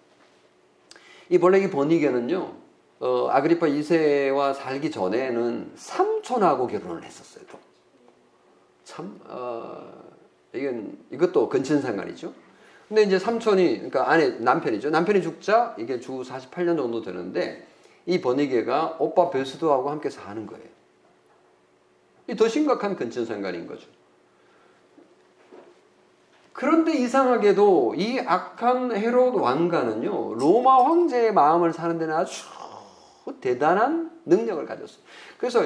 이이 1.30 1.38
버니게는요, 1.38 2.54
어, 3.02 3.28
아그리파 3.30 3.68
2세와 3.68 4.54
살기 4.54 4.90
전에는 4.90 5.74
삼촌하고 5.76 6.68
결혼을 6.68 7.04
했었어요. 7.04 7.44
또. 7.52 7.60
참, 8.86 9.20
어, 9.26 9.92
이건, 10.54 10.98
이것도 11.12 11.50
근친상간이죠. 11.50 12.34
근데 12.88 13.04
이제 13.04 13.20
삼촌이, 13.20 13.76
그러니까 13.76 14.10
아내, 14.10 14.30
남편이죠. 14.30 14.92
남편이 14.92 15.22
죽자 15.22 15.76
이게 15.78 16.00
주 16.00 16.22
48년 16.22 16.78
정도 16.78 17.02
되는데 17.02 17.68
이 18.06 18.22
버니게가 18.22 18.96
오빠 19.00 19.30
베스도하고 19.30 19.90
함께 19.90 20.10
사는 20.10 20.46
거예요. 20.46 20.71
이더 22.28 22.48
심각한 22.48 22.96
근친상간인 22.96 23.68
거죠. 23.68 23.88
그런데 26.54 26.94
이상하게도 26.94 27.96
이 27.98 28.20
악한 28.20 28.96
헤롯 28.96 29.36
왕가는요, 29.36 30.36
로마 30.36 30.84
황제의 30.86 31.34
마음을 31.34 31.74
사는 31.74 31.98
데는 31.98 32.14
아주 32.14 32.44
대단한 33.40 34.12
능력을 34.26 34.66
가졌어요. 34.66 35.02
그래서 35.38 35.64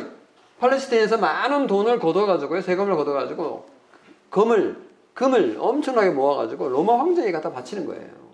팔레스타인에서 0.60 1.18
많은 1.18 1.68
돈을 1.68 2.00
걷어가지고요, 2.00 2.62
세금을 2.62 2.96
걷어가지고 2.96 3.66
금을 4.30 4.86
금을 5.14 5.58
엄청나게 5.60 6.12
모아가지고 6.12 6.70
로마 6.70 7.00
황제에 7.00 7.32
갖다 7.32 7.52
바치는 7.52 7.86
거예요. 7.86 8.26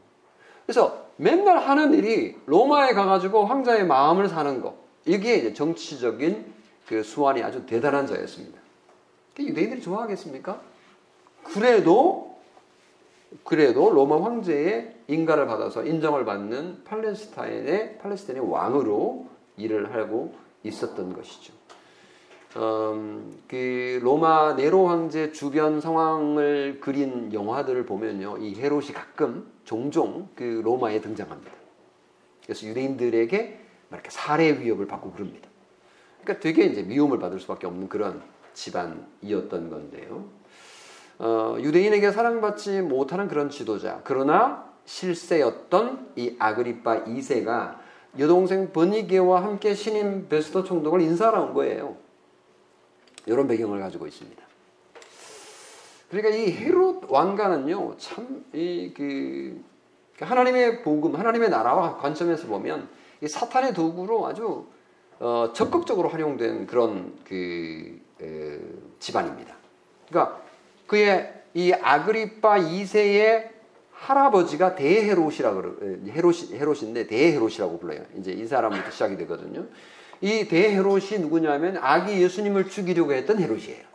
그래서 0.65 1.05
맨날 1.15 1.57
하는 1.57 1.93
일이 1.93 2.35
로마에 2.47 2.93
가가지고 2.93 3.45
황자의 3.45 3.85
마음을 3.85 4.27
사는 4.27 4.61
거. 4.61 4.75
이게 5.05 5.35
이제 5.35 5.53
정치적인 5.53 6.53
그 6.91 7.03
수완이 7.03 7.41
아주 7.41 7.65
대단한 7.65 8.05
자였습니다. 8.05 8.59
유대인들이 9.39 9.81
좋아하겠습니까? 9.81 10.61
그래도 11.41 12.35
그래도 13.45 13.89
로마 13.91 14.21
황제의 14.21 14.97
인가를 15.07 15.47
받아서 15.47 15.85
인정을 15.85 16.25
받는 16.25 16.83
팔레스타인의 16.83 17.99
팔레스타인의 17.99 18.51
왕으로 18.51 19.25
일을 19.55 19.95
하고 19.95 20.35
있었던 20.63 21.13
것이죠. 21.13 21.53
음, 22.57 23.41
그 23.47 24.01
로마 24.03 24.55
네로 24.55 24.89
황제 24.89 25.31
주변 25.31 25.79
상황을 25.79 26.81
그린 26.81 27.31
영화들을 27.31 27.85
보면요, 27.85 28.39
이 28.39 28.55
헤롯이 28.55 28.87
가끔 28.87 29.49
종종 29.63 30.27
그 30.35 30.61
로마에 30.65 30.99
등장합니다. 30.99 31.53
그래서 32.43 32.67
유대인들에게 32.67 33.59
이렇게 33.91 34.09
살해 34.09 34.59
위협을 34.59 34.87
받고 34.87 35.13
그럽니다. 35.13 35.50
그러니까 36.23 36.39
되게 36.39 36.65
이제 36.65 36.83
미움을 36.83 37.19
받을 37.19 37.39
수밖에 37.39 37.67
없는 37.67 37.89
그런 37.89 38.21
집안이었던 38.53 39.69
건데요. 39.69 40.25
어, 41.19 41.57
유대인에게 41.59 42.11
사랑받지 42.11 42.81
못하는 42.81 43.27
그런 43.27 43.49
지도자. 43.49 44.01
그러나 44.03 44.71
실세였던 44.85 46.13
이 46.15 46.35
아그리파 46.39 47.03
2세가 47.05 47.77
여동생 48.19 48.71
버니게와 48.71 49.43
함께 49.43 49.73
신임 49.73 50.27
베스터 50.27 50.63
총독을 50.63 51.01
인사하러 51.01 51.43
온 51.43 51.53
거예요. 51.53 51.97
이런 53.25 53.47
배경을 53.47 53.79
가지고 53.79 54.07
있습니다. 54.07 54.41
그러니까 56.09 56.35
이 56.35 56.51
헤롯 56.51 57.05
왕가는요, 57.07 57.95
참, 57.97 58.43
이, 58.51 58.91
그, 58.95 59.63
하나님의 60.19 60.83
복음, 60.83 61.15
하나님의 61.15 61.49
나라와 61.49 61.97
관점에서 61.97 62.47
보면, 62.47 62.89
이 63.21 63.27
사탄의 63.27 63.73
도구로 63.73 64.27
아주, 64.27 64.65
어, 65.21 65.51
적극적으로 65.53 66.09
활용된 66.09 66.65
그런, 66.65 67.13
그, 67.23 68.01
에, 68.19 68.57
집안입니다. 68.99 69.55
그러니까 70.09 70.41
그의 70.87 71.31
이 71.53 71.71
아그리파 71.71 72.57
2세의 72.57 73.49
할아버지가 73.91 74.73
대헤롯이라고 74.73 76.07
헤롯이 76.07 76.53
헤롯인데 76.55 77.05
대헤롯이라고 77.05 77.77
불러요. 77.77 78.03
이제 78.17 78.31
이 78.31 78.47
사람부터 78.47 78.89
시작이 78.89 79.15
되거든요. 79.17 79.67
이 80.21 80.47
대헤롯이 80.47 81.19
누구냐면 81.19 81.77
아기 81.77 82.19
예수님을 82.19 82.69
죽이려고 82.69 83.13
했던 83.13 83.39
헤롯이에요. 83.39 83.85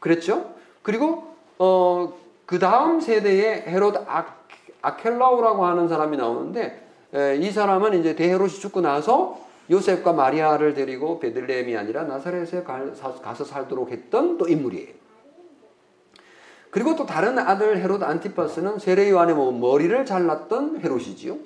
그랬죠? 0.00 0.52
그리고 0.82 1.32
어, 1.58 2.12
그 2.44 2.58
다음 2.58 3.00
세대에 3.00 3.66
헤롯 3.68 4.04
아, 4.08 4.34
아켈라우라고 4.82 5.64
하는 5.64 5.86
사람이 5.86 6.16
나오는데 6.16 6.60
에, 6.64 6.91
이 7.40 7.50
사람은 7.50 8.00
이제 8.00 8.16
대헤롯이 8.16 8.52
죽고 8.52 8.80
나서 8.80 9.40
요셉과 9.70 10.12
마리아를 10.12 10.74
데리고 10.74 11.20
베들레헴이 11.20 11.76
아니라 11.76 12.04
나사렛에 12.04 12.62
가서 12.64 13.44
살도록 13.44 13.90
했던 13.90 14.38
또 14.38 14.48
인물이에요. 14.48 15.02
그리고 16.70 16.96
또 16.96 17.04
다른 17.04 17.38
아들 17.38 17.78
헤롯 17.78 18.02
안티파스는 18.02 18.78
세례 18.78 19.10
요한의 19.10 19.34
뭐 19.34 19.52
머리를 19.52 20.06
잘랐던 20.06 20.80
헤롯이지요. 20.80 21.36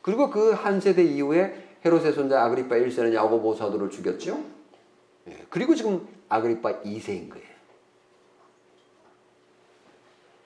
그리고 0.00 0.30
그 0.30 0.54
한 0.54 0.80
세대 0.80 1.04
이후에 1.04 1.76
헤롯의 1.84 2.12
손자 2.14 2.42
아그리파 2.44 2.76
1세는 2.76 3.12
야고보 3.12 3.54
사도를 3.54 3.90
죽였죠. 3.90 4.42
예, 5.28 5.46
그리고 5.50 5.74
지금 5.74 6.08
아그리파 6.30 6.80
2세인 6.80 7.28
거예요. 7.28 7.46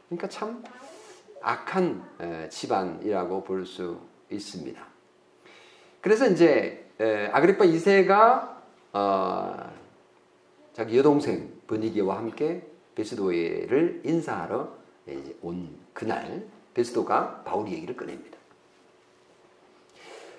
그러니까 0.09 0.28
참 0.28 0.64
악한 1.40 2.48
집안이라고 2.50 3.44
볼 3.44 3.64
수 3.64 3.98
있습니다. 4.35 4.83
그래서 6.01 6.27
이제 6.29 6.85
아그리파 7.33 7.64
2세가 7.64 8.57
어, 8.92 9.73
자기 10.73 10.99
여동생 10.99 11.53
버니게와 11.66 12.16
함께 12.16 12.66
베스도에를 12.95 14.03
인사하러 14.05 14.68
온 15.42 15.77
그날 15.92 16.45
베스도가 16.75 17.42
바울 17.45 17.68
얘기를 17.71 17.97
꺼냅니다. 17.97 18.38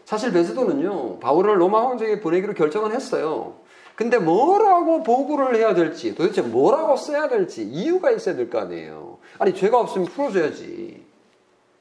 사실 0.06 0.32
베스도는요 0.34 1.20
바울을 1.20 1.60
로마 1.60 1.88
황제에게 1.88 2.20
보내기로 2.22 2.54
결정은 2.54 2.92
했어요. 2.92 3.56
근데 3.96 4.18
뭐라고 4.18 5.04
보고를 5.04 5.56
해야 5.56 5.74
될지 5.76 6.16
도대체 6.16 6.42
뭐라고 6.42 6.96
써야 6.98 7.28
될지 7.28 7.64
이유가 7.64 8.12
있어야 8.12 8.36
될 8.36 8.50
거 8.50 8.60
아니에요. 8.60 9.20
아니 9.40 9.54
죄가 9.54 9.80
없으면 9.80 10.08
풀어줘야지. 10.08 11.06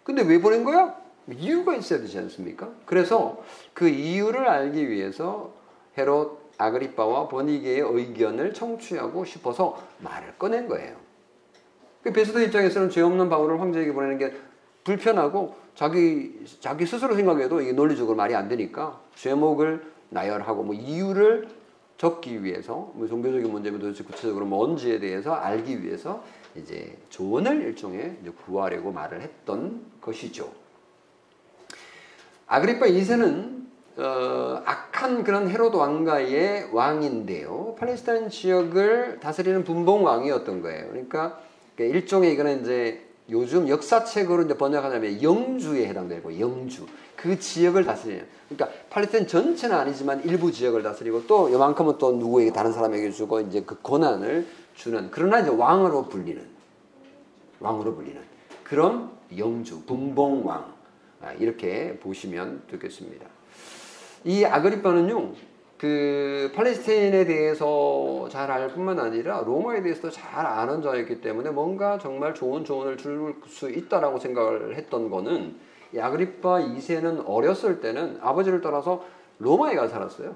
근데 0.04 0.22
왜 0.22 0.40
보낸 0.40 0.62
거야? 0.64 0.94
이유가 1.30 1.74
있어야 1.76 2.00
되지 2.00 2.18
않습니까? 2.18 2.70
그래서 2.84 3.42
그 3.74 3.88
이유를 3.88 4.48
알기 4.48 4.88
위해서 4.88 5.52
헤롯 5.96 6.42
아그리빠와 6.58 7.28
버니게의 7.28 7.80
의견을 7.80 8.54
청취하고 8.54 9.24
싶어서 9.24 9.80
말을 9.98 10.34
꺼낸 10.38 10.68
거예요. 10.68 10.96
그 12.02 12.12
베스도 12.12 12.40
입장에서는 12.40 12.90
죄 12.90 13.00
없는 13.02 13.28
바울을 13.28 13.60
황제에게 13.60 13.92
보내는 13.92 14.18
게 14.18 14.32
불편하고 14.84 15.54
자기 15.74 16.44
자기 16.60 16.86
스스로 16.86 17.14
생각해도 17.14 17.60
이게 17.60 17.72
논리적으로 17.72 18.16
말이 18.16 18.34
안 18.34 18.48
되니까 18.48 19.00
죄목을 19.14 19.82
나열하고 20.10 20.64
뭐 20.64 20.74
이유를 20.74 21.48
적기 21.96 22.42
위해서 22.42 22.90
뭐 22.94 23.06
종교적인 23.06 23.50
문제면 23.50 23.80
도대체 23.80 24.02
구체적으로 24.02 24.44
뭔지에 24.44 24.98
대해서 24.98 25.34
알기 25.34 25.84
위해서 25.84 26.24
이제 26.56 26.98
조언을 27.08 27.62
일종의 27.62 28.18
구하려고 28.44 28.90
말을 28.90 29.20
했던 29.20 29.84
것이죠. 30.00 30.61
아그리파 32.52 32.84
2세는 32.84 33.62
어, 33.96 34.62
악한 34.66 35.24
그런 35.24 35.48
헤로드 35.48 35.74
왕가의 35.76 36.68
왕인데요. 36.70 37.76
팔레스타인 37.78 38.28
지역을 38.28 39.20
다스리는 39.20 39.64
분봉 39.64 40.04
왕이었던 40.04 40.60
거예요. 40.60 40.88
그러니까 40.90 41.38
일종의 41.78 42.34
이거는 42.34 42.60
이제 42.60 43.06
요즘 43.30 43.70
역사책으로 43.70 44.42
이제 44.42 44.58
번역하자면 44.58 45.22
영주에 45.22 45.86
해당되고 45.88 46.38
영주 46.40 46.86
그 47.16 47.38
지역을 47.38 47.86
다스리는 47.86 48.26
그러니까 48.50 48.78
팔레스타인 48.90 49.26
전체는 49.26 49.74
아니지만 49.74 50.22
일부 50.24 50.52
지역을 50.52 50.82
다스리고 50.82 51.26
또 51.26 51.50
요만큼은 51.50 51.96
또 51.96 52.12
누구에게 52.12 52.52
다른 52.52 52.72
사람에게 52.72 53.12
주고 53.12 53.40
이제 53.40 53.62
그 53.62 53.80
권한을 53.80 54.46
주는 54.74 55.08
그러나 55.10 55.40
이제 55.40 55.48
왕으로 55.48 56.10
불리는 56.10 56.46
왕으로 57.60 57.94
불리는 57.94 58.20
그런 58.62 59.10
영주 59.38 59.80
분봉왕 59.86 60.58
아, 60.58 60.71
이렇게 61.38 61.98
보시면 61.98 62.62
되겠습니다. 62.70 63.26
이 64.24 64.44
아그리파는요, 64.44 65.32
그 65.78 66.52
팔레스타인에 66.54 67.24
대해서 67.24 68.28
잘 68.30 68.50
알 68.50 68.68
뿐만 68.68 69.00
아니라 69.00 69.42
로마에 69.44 69.82
대해서도 69.82 70.10
잘 70.10 70.46
아는 70.46 70.80
자였기 70.82 71.20
때문에 71.20 71.50
뭔가 71.50 71.98
정말 71.98 72.34
좋은 72.34 72.64
조언을 72.64 72.96
줄 72.96 73.34
수 73.46 73.68
있다라고 73.70 74.18
생각을 74.18 74.76
했던 74.76 75.10
거는 75.10 75.56
이 75.94 75.98
아그리파 75.98 76.60
2세는 76.60 77.24
어렸을 77.26 77.80
때는 77.80 78.18
아버지를 78.20 78.60
따라서 78.60 79.04
로마에 79.38 79.74
가 79.74 79.88
살았어요. 79.88 80.34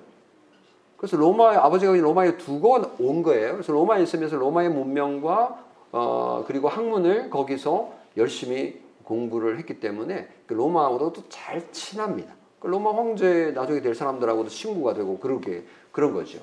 그래서 0.96 1.16
로마 1.16 1.55
아버지가 1.57 1.92
로마에 1.92 2.37
두고 2.38 2.81
온 2.99 3.22
거예요. 3.22 3.53
그래서 3.53 3.72
로마에 3.72 4.03
있으면서 4.03 4.37
로마의 4.37 4.70
문명과 4.70 5.64
어, 5.92 6.44
그리고 6.46 6.68
학문을 6.68 7.31
거기서 7.31 7.92
열심히 8.16 8.81
공부를 9.07 9.59
했기 9.59 9.81
때문에 9.81 10.29
그 10.47 10.55
로마하고도 10.55 11.29
잘 11.29 11.73
친합니다. 11.73 12.35
그 12.61 12.66
로마 12.66 12.92
황제 12.95 13.53
나중에 13.55 13.81
될 13.81 13.95
사람들하고도 13.95 14.49
친구가 14.51 14.95
되고 14.95 15.19
그렇게 15.19 15.64
그런 15.92 16.12
거죠. 16.12 16.40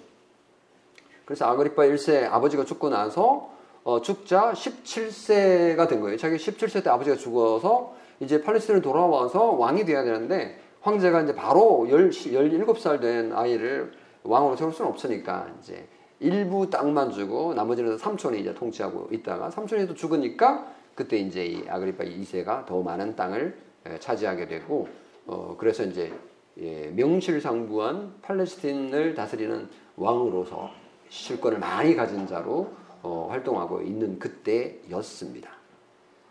그래서 1.26 1.46
아그리파 1.46 1.84
1세 1.84 2.32
아버지가 2.32 2.66
죽고 2.66 2.90
나서 2.90 3.52
어, 3.84 4.02
죽자 4.02 4.54
17세가 4.54 5.90
된 5.90 6.00
거예요. 6.00 6.18
자기 6.18 6.38
17세 6.38 6.84
때 6.84 6.90
아버지가 6.90 7.18
죽어서 7.18 7.96
이제 8.22 8.42
팔레스타인을 8.42 8.82
돌아와서 8.82 9.52
왕이 9.52 9.84
돼야 9.86 10.04
되는데 10.04 10.60
황제가 10.82 11.22
이제 11.22 11.36
바로 11.36 11.86
10, 11.90 12.34
17살 12.34 13.02
된 13.02 13.34
아이를 13.34 13.92
왕으로 14.24 14.56
세울 14.56 14.72
수는 14.72 14.90
없으니까 14.90 15.48
이제 15.60 15.86
일부 16.20 16.70
땅만 16.70 17.12
주고 17.12 17.54
나머지는 17.54 17.98
삼촌이 17.98 18.40
이제 18.40 18.54
통치하고 18.54 19.10
있다가 19.12 19.52
삼촌이 19.52 19.88
또 19.88 19.94
죽으니까 19.94 20.66
그때 20.96 21.18
이제 21.18 21.46
이 21.46 21.68
아그리파 21.68 22.04
2세가 22.04 22.66
더 22.66 22.82
많은 22.82 23.16
땅을 23.16 23.58
차지하게 24.00 24.48
되고 24.48 24.88
어, 25.26 25.56
그래서 25.58 25.84
이제 25.84 26.14
예, 26.60 26.92
명실상부한 26.96 28.22
팔레스틴을 28.22 29.16
다스리는 29.16 29.70
왕으로서 29.96 30.72
실권을 31.10 31.60
많이 31.60 31.96
가진 31.96 32.28
자로 32.28 32.72
어, 33.02 33.28
활동하고 33.30 33.82
있는 33.82 34.20
그때였습니다. 34.20 35.50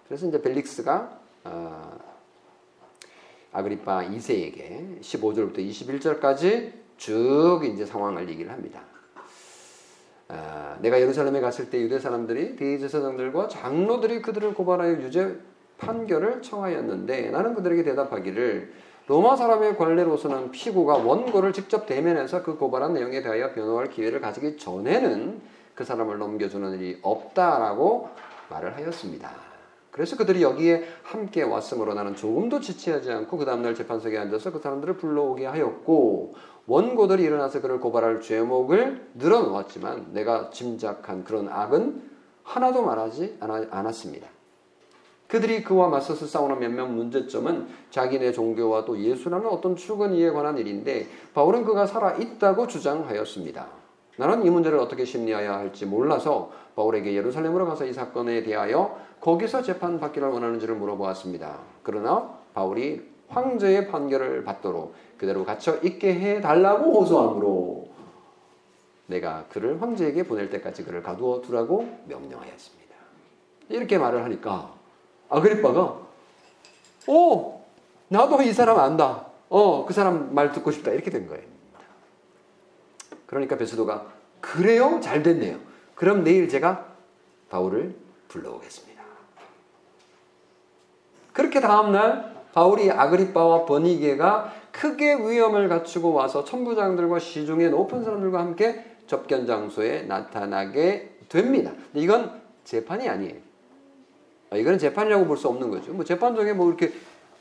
그래서 0.06 0.26
이제 0.26 0.40
벨릭스가 0.40 1.20
어, 1.44 1.98
아그리파 3.52 4.04
2세에게 4.04 5.00
15절부터 5.00 5.58
21절까지 5.58 6.72
쭉 6.96 7.62
이제 7.64 7.84
상황을 7.84 8.28
얘기를 8.28 8.50
합니다. 8.50 8.91
아, 10.28 10.76
내가 10.80 11.00
예루살렘에 11.00 11.40
갔을 11.40 11.70
때 11.70 11.80
유대 11.80 11.98
사람들이 11.98 12.56
대제사장들과 12.56 13.48
장로들이 13.48 14.22
그들을 14.22 14.54
고발하여 14.54 15.02
유죄 15.02 15.36
판결을 15.78 16.42
청하였는데 16.42 17.30
나는 17.30 17.54
그들에게 17.54 17.82
대답하기를 17.82 18.72
로마 19.08 19.36
사람의 19.36 19.76
관례로서는 19.76 20.52
피고가 20.52 20.94
원고를 20.94 21.52
직접 21.52 21.86
대면해서 21.86 22.42
그 22.42 22.56
고발한 22.56 22.94
내용에 22.94 23.20
대하여 23.20 23.52
변호할 23.52 23.90
기회를 23.90 24.20
가지기 24.20 24.56
전에는 24.58 25.40
그 25.74 25.84
사람을 25.84 26.18
넘겨주는 26.18 26.78
일이 26.78 26.98
없다라고 27.02 28.08
말을 28.48 28.76
하였습니다. 28.76 29.30
그래서 29.90 30.16
그들이 30.16 30.42
여기에 30.42 30.84
함께 31.02 31.42
왔으므로 31.42 31.92
나는 31.92 32.16
조금도 32.16 32.60
지체하지 32.60 33.12
않고 33.12 33.36
그 33.36 33.44
다음날 33.44 33.74
재판석에 33.74 34.16
앉아서 34.16 34.50
그 34.50 34.58
사람들을 34.58 34.96
불러오게 34.96 35.44
하였고 35.44 36.34
원고들이 36.66 37.22
일어나서 37.24 37.60
그를 37.60 37.80
고발할 37.80 38.20
죄목을 38.20 39.08
늘어놓았지만 39.14 40.12
내가 40.12 40.50
짐작한 40.50 41.24
그런 41.24 41.48
악은 41.48 42.10
하나도 42.44 42.82
말하지 42.82 43.38
않았습니다. 43.40 44.28
그들이 45.28 45.62
그와 45.62 45.88
맞서서 45.88 46.26
싸우는 46.26 46.58
몇몇 46.58 46.86
문제점은 46.86 47.66
자기네 47.90 48.32
종교와 48.32 48.84
또 48.84 48.98
예수라는 48.98 49.46
어떤 49.46 49.76
출근이에 49.76 50.30
관한 50.30 50.58
일인데 50.58 51.06
바울은 51.32 51.64
그가 51.64 51.86
살아 51.86 52.12
있다고 52.12 52.66
주장하였습니다. 52.66 53.66
나는 54.18 54.44
이 54.44 54.50
문제를 54.50 54.78
어떻게 54.78 55.06
심리해야 55.06 55.54
할지 55.54 55.86
몰라서 55.86 56.52
바울에게 56.76 57.14
예루살렘으로 57.14 57.66
가서 57.66 57.86
이 57.86 57.94
사건에 57.94 58.42
대하여 58.42 58.98
거기서 59.20 59.62
재판 59.62 59.98
받기를 59.98 60.28
원하는지를 60.28 60.74
물어보았습니다. 60.74 61.58
그러나 61.82 62.28
바울이 62.52 63.11
황제의 63.32 63.88
판결을 63.88 64.44
받도록 64.44 64.94
그대로 65.18 65.44
갇혀 65.44 65.76
있게 65.82 66.14
해 66.14 66.40
달라고 66.40 67.00
호소하므로 67.00 67.88
내가 69.06 69.44
그를 69.50 69.80
황제에게 69.80 70.24
보낼 70.24 70.50
때까지 70.50 70.84
그를 70.84 71.02
가두어 71.02 71.40
두라고 71.42 71.86
명령하였습니다. 72.06 72.94
이렇게 73.68 73.98
말을 73.98 74.24
하니까 74.24 74.74
아그리빠가 75.28 76.00
오 77.06 77.60
나도 78.08 78.42
이 78.42 78.52
사람 78.52 78.78
안다. 78.78 79.26
어 79.48 79.84
그 79.86 79.92
사람 79.92 80.34
말 80.34 80.52
듣고 80.52 80.70
싶다 80.70 80.92
이렇게 80.92 81.10
된 81.10 81.26
거예요. 81.26 81.44
그러니까 83.26 83.56
베스도가 83.56 84.06
그래요? 84.40 85.00
잘 85.00 85.22
됐네요. 85.22 85.58
그럼 85.94 86.24
내일 86.24 86.48
제가 86.48 86.86
바울을 87.50 87.94
불러오겠습니다. 88.28 89.02
그렇게 91.32 91.60
다음날 91.60 92.41
바울이 92.52 92.90
아그리빠와 92.90 93.64
버니게가 93.64 94.52
크게 94.72 95.14
위험을 95.16 95.68
갖추고 95.68 96.12
와서 96.12 96.44
천부장들과 96.44 97.18
시중의 97.18 97.70
높은 97.70 98.04
사람들과 98.04 98.38
함께 98.40 98.84
접견 99.06 99.46
장소에 99.46 100.02
나타나게 100.02 101.16
됩니다. 101.28 101.72
이건 101.94 102.40
재판이 102.64 103.08
아니에요. 103.08 103.34
아, 104.50 104.56
이거는 104.56 104.78
재판이라고 104.78 105.26
볼 105.26 105.36
수 105.36 105.48
없는 105.48 105.70
거죠. 105.70 105.92
뭐 105.92 106.04
재판 106.04 106.34
중에 106.36 106.52
뭐 106.52 106.68
이렇게 106.68 106.92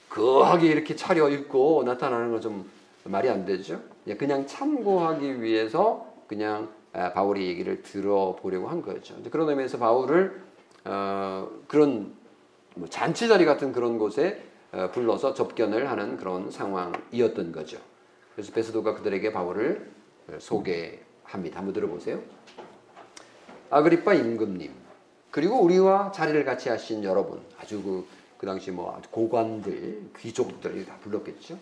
거하게 0.10 0.68
이렇게 0.68 0.96
차려 0.96 1.30
입고 1.30 1.84
나타나는 1.86 2.32
건 2.32 2.42
좀 2.42 2.70
말이 3.04 3.30
안 3.30 3.46
되죠. 3.46 3.80
그냥 4.18 4.46
참고하기 4.46 5.42
위해서 5.42 6.06
그냥 6.28 6.70
아, 6.94 7.12
바울의 7.14 7.48
얘기를 7.48 7.82
들어보려고 7.82 8.68
한 8.68 8.82
거죠. 8.82 9.16
그런 9.32 9.50
의미에서 9.50 9.78
바울을 9.78 10.42
어, 10.86 11.50
그런 11.68 12.14
뭐 12.76 12.88
잔치 12.90 13.28
자리 13.28 13.46
같은 13.46 13.72
그런 13.74 13.98
곳에 13.98 14.42
어, 14.44 14.51
불러서 14.94 15.34
접견을 15.34 15.90
하는 15.90 16.18
그런 16.18 16.50
상황이었던 16.50 17.52
거죠. 17.52 17.78
그래서 18.36 18.54
베스도가 18.54 18.96
그들에게 18.96 19.32
바울을 19.32 19.92
소개합니다. 20.40 21.60
한번 21.60 21.74
들어보세요. 21.74 22.20
아그리파 23.70 24.14
임금님, 24.14 24.72
그리고 25.32 25.62
우리와 25.62 26.12
자리를 26.12 26.44
같이 26.46 26.70
하신 26.70 27.04
여러분, 27.04 27.42
아주 27.60 27.82
그, 27.82 28.06
그 28.38 28.46
당시 28.46 28.72
뭐 28.72 29.00
고관들, 29.12 30.12
귀족들이 30.20 30.86
다 30.86 30.96
불렀겠죠. 31.02 31.58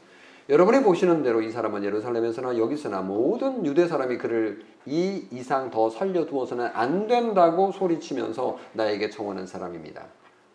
여러분이 0.50 0.82
보시는 0.82 1.22
대로 1.22 1.42
이 1.44 1.52
사람은 1.52 1.84
예루살렘에서나 1.84 2.58
여기서나 2.58 3.02
모든 3.02 3.64
유대 3.68 3.88
사람이 3.88 4.18
그를 4.18 4.64
이 4.88 5.28
이상 5.32 5.70
더 5.70 5.92
살려두어서는 5.92 6.72
안 6.74 7.06
된다고 7.06 7.72
소리치면서 7.72 8.58
나에게 8.74 9.12
청하는 9.12 9.46
사람입니다. 9.46 10.08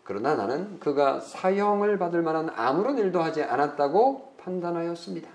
그러나 0.05 0.35
나는 0.35 0.79
그가 0.79 1.19
사형을 1.19 1.97
받을 1.97 2.21
만한 2.21 2.49
아무런 2.55 2.99
일도 2.99 3.21
하지 3.21 3.43
않았다고 3.43 4.35
판단하였습니다. 4.37 5.27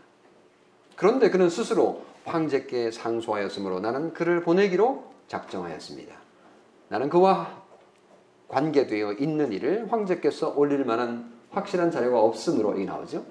그런데 0.96 1.28
그는 1.28 1.50
스스로 1.50 2.02
황제께 2.24 2.92
상소하였으므로 2.92 3.80
나는 3.80 4.12
그를 4.12 4.42
보내기로 4.42 5.04
작정하였습니다. 5.26 6.14
나는 6.88 7.08
그와 7.08 7.62
관계되어 8.46 9.14
있는 9.14 9.52
일을 9.52 9.90
황제께서 9.90 10.54
올릴 10.56 10.84
만한 10.84 11.32
확실한 11.50 11.90
자료가 11.90 12.20
없으므로 12.20 12.78
이 12.78 12.84
나오죠. 12.84 13.24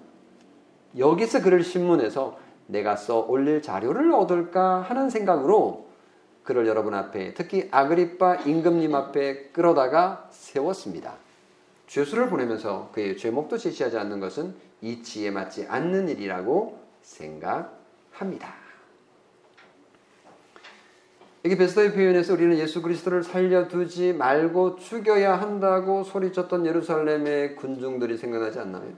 여기서 0.98 1.42
그를 1.42 1.64
신문해서 1.64 2.38
내가 2.68 2.98
써 2.98 3.20
올릴 3.20 3.62
자료를 3.62 4.12
얻을까 4.12 4.82
하는 4.82 5.10
생각으로 5.10 5.88
그를 6.44 6.68
여러분 6.68 6.94
앞에 6.94 7.34
특히 7.34 7.70
아그리빠 7.72 8.38
임금님 8.38 8.94
앞에 8.94 9.52
끌어다가 9.52 10.28
세웠습니다. 10.32 11.29
죄수를 11.90 12.30
보내면서 12.30 12.92
그의 12.94 13.18
죄목도 13.18 13.58
제시하지 13.58 13.98
않는 13.98 14.20
것은 14.20 14.54
이치에 14.82 15.32
맞지 15.32 15.66
않는 15.68 16.08
일이라고 16.08 16.80
생각합니다. 17.02 18.54
여기 21.46 21.58
베스터의 21.58 21.94
표현에서 21.94 22.34
우리는 22.34 22.58
예수 22.60 22.84
그리스도를 22.84 23.24
살려두지 23.24 24.14
말고 24.14 24.76
죽여야 24.76 25.42
한다고 25.42 26.04
소리쳤던 26.04 26.68
예루살렘의 26.68 27.56
군중들이 27.56 28.18
생각나지 28.18 28.60
않나요? 28.60 28.94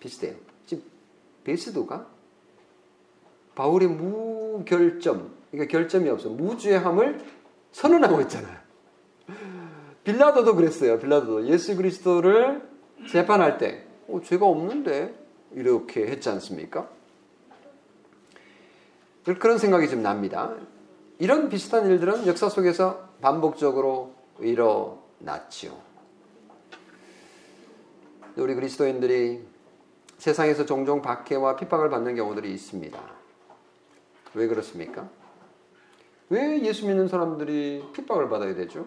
비슷해요. 0.00 0.34
지금 0.66 0.84
베스도가 1.44 2.06
바울의 3.54 3.88
무결점, 3.88 5.32
그러니까 5.50 5.70
결점이 5.70 6.10
없어 6.10 6.28
무죄함을 6.28 7.24
선언하고 7.72 8.20
있잖아요. 8.22 8.63
빌라도도 10.04 10.54
그랬어요. 10.54 10.98
빌라도도 10.98 11.46
예수 11.46 11.76
그리스도를 11.76 12.62
재판할 13.10 13.58
때 13.58 13.84
어, 14.08 14.20
죄가 14.22 14.46
없는데 14.46 15.14
이렇게 15.54 16.06
했지 16.06 16.28
않습니까? 16.28 16.88
그런 19.38 19.58
생각이 19.58 19.88
좀 19.88 20.02
납니다. 20.02 20.54
이런 21.18 21.48
비슷한 21.48 21.86
일들은 21.86 22.26
역사 22.26 22.48
속에서 22.48 23.08
반복적으로 23.20 24.12
일어났지요. 24.40 25.72
우리 28.36 28.54
그리스도인들이 28.54 29.46
세상에서 30.18 30.66
종종 30.66 31.00
박해와 31.00 31.56
핍박을 31.56 31.88
받는 31.88 32.16
경우들이 32.16 32.52
있습니다. 32.52 32.98
왜 34.34 34.46
그렇습니까? 34.48 35.08
왜 36.28 36.60
예수 36.62 36.86
믿는 36.86 37.08
사람들이 37.08 37.84
핍박을 37.92 38.28
받아야 38.28 38.54
되죠? 38.54 38.86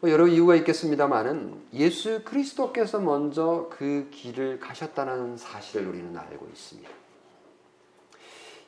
뭐 0.00 0.10
여러 0.10 0.26
이유가 0.26 0.54
있겠습니다만은 0.56 1.60
예수 1.74 2.24
그리스도께서 2.24 3.00
먼저 3.00 3.68
그 3.70 4.08
길을 4.10 4.58
가셨다는 4.58 5.36
사실을 5.36 5.88
우리는 5.88 6.16
알고 6.16 6.46
있습니다. 6.46 6.90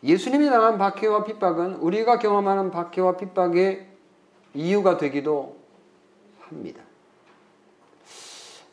예수님이 0.04 0.50
당한 0.50 0.78
박해와 0.78 1.24
핍박은 1.24 1.76
우리가 1.76 2.18
경험하는 2.18 2.70
박해와 2.70 3.16
핍박의 3.16 3.86
이유가 4.54 4.98
되기도 4.98 5.56
합니다. 6.40 6.82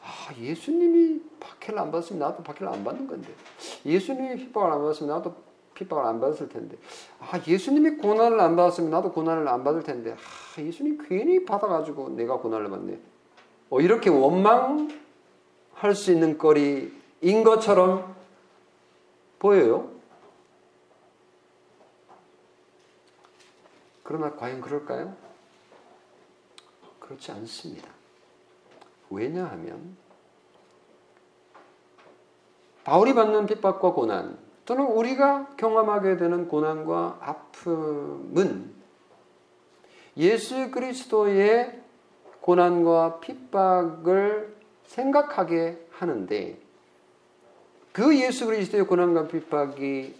아, 0.03 0.33
예수님이 0.37 1.21
박해를 1.39 1.79
안 1.79 1.91
받았으면 1.91 2.19
나도 2.19 2.43
박해를 2.43 2.67
안 2.67 2.83
받는 2.83 3.07
건데. 3.07 3.29
예수님이 3.85 4.35
핍박을 4.35 4.71
안 4.71 4.81
받았으면 4.81 5.15
나도 5.15 5.35
핍박을 5.79 6.03
안 6.05 6.19
받았을 6.19 6.49
텐데. 6.49 6.77
아, 7.19 7.39
예수님이 7.47 7.97
고난을 7.97 8.39
안 8.39 8.55
받았으면 8.55 8.91
나도 8.91 9.13
고난을 9.13 9.47
안 9.47 9.63
받을 9.63 9.81
텐데. 9.81 10.13
아, 10.13 10.61
예수님 10.61 10.99
괜히 11.07 11.45
받아가지고 11.45 12.09
내가 12.09 12.37
고난을 12.37 12.69
받네. 12.69 12.99
어, 13.69 13.79
이렇게 13.79 14.09
원망할 14.09 15.95
수 15.95 16.11
있는 16.11 16.37
거리인 16.37 17.43
것처럼 17.45 18.15
보여요. 19.39 19.89
그러나 24.03 24.35
과연 24.35 24.59
그럴까요? 24.59 25.15
그렇지 26.99 27.31
않습니다. 27.31 27.87
왜냐하면 29.09 29.97
바울이 32.83 33.13
받는 33.13 33.45
핍박과 33.45 33.93
고난 33.93 34.48
또는 34.69 34.85
우리가 34.85 35.47
경험하게 35.57 36.17
되는 36.17 36.47
고난과 36.47 37.17
아픔은 37.21 38.71
예수 40.15 40.69
그리스도의 40.69 41.81
고난과 42.41 43.19
핍박을 43.19 44.55
생각하게 44.85 45.87
하는데 45.89 46.59
그 47.91 48.15
예수 48.19 48.45
그리스도의 48.45 48.85
고난과 48.85 49.27
핍박이 49.29 50.15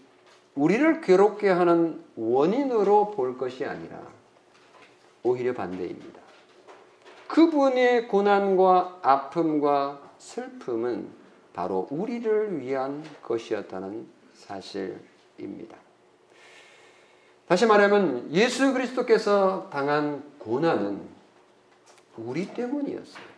우리를 0.55 1.01
괴롭게 1.01 1.47
하는 1.47 2.03
원인으로 2.15 3.11
볼 3.11 3.37
것이 3.37 3.65
아니라 3.65 4.01
오히려 5.21 5.53
반대입니다. 5.53 6.19
그분의 7.27 8.07
고난과 8.07 9.01
아픔과 9.03 10.01
슬픔은 10.17 11.07
바로 11.53 11.87
우리를 11.91 12.59
위한 12.61 13.03
것이었다는 13.21 14.18
사실입니다. 14.39 15.77
다시 17.47 17.65
말하면 17.65 18.31
예수 18.31 18.73
그리스도께서 18.73 19.69
당한 19.71 20.23
고난은 20.37 21.01
우리 22.17 22.53
때문이었어요. 22.53 23.29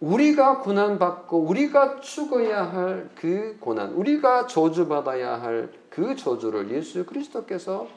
우리가 0.00 0.60
고난받고 0.60 1.38
우리가 1.38 2.00
죽어야 2.00 2.72
할 2.72 3.10
그 3.14 3.58
고난, 3.60 3.92
우리가 3.92 4.46
저주받아야 4.46 5.42
할 5.42 5.70
그 5.90 6.16
저주를 6.16 6.70
예수 6.70 7.04
그리스도께서 7.04 7.88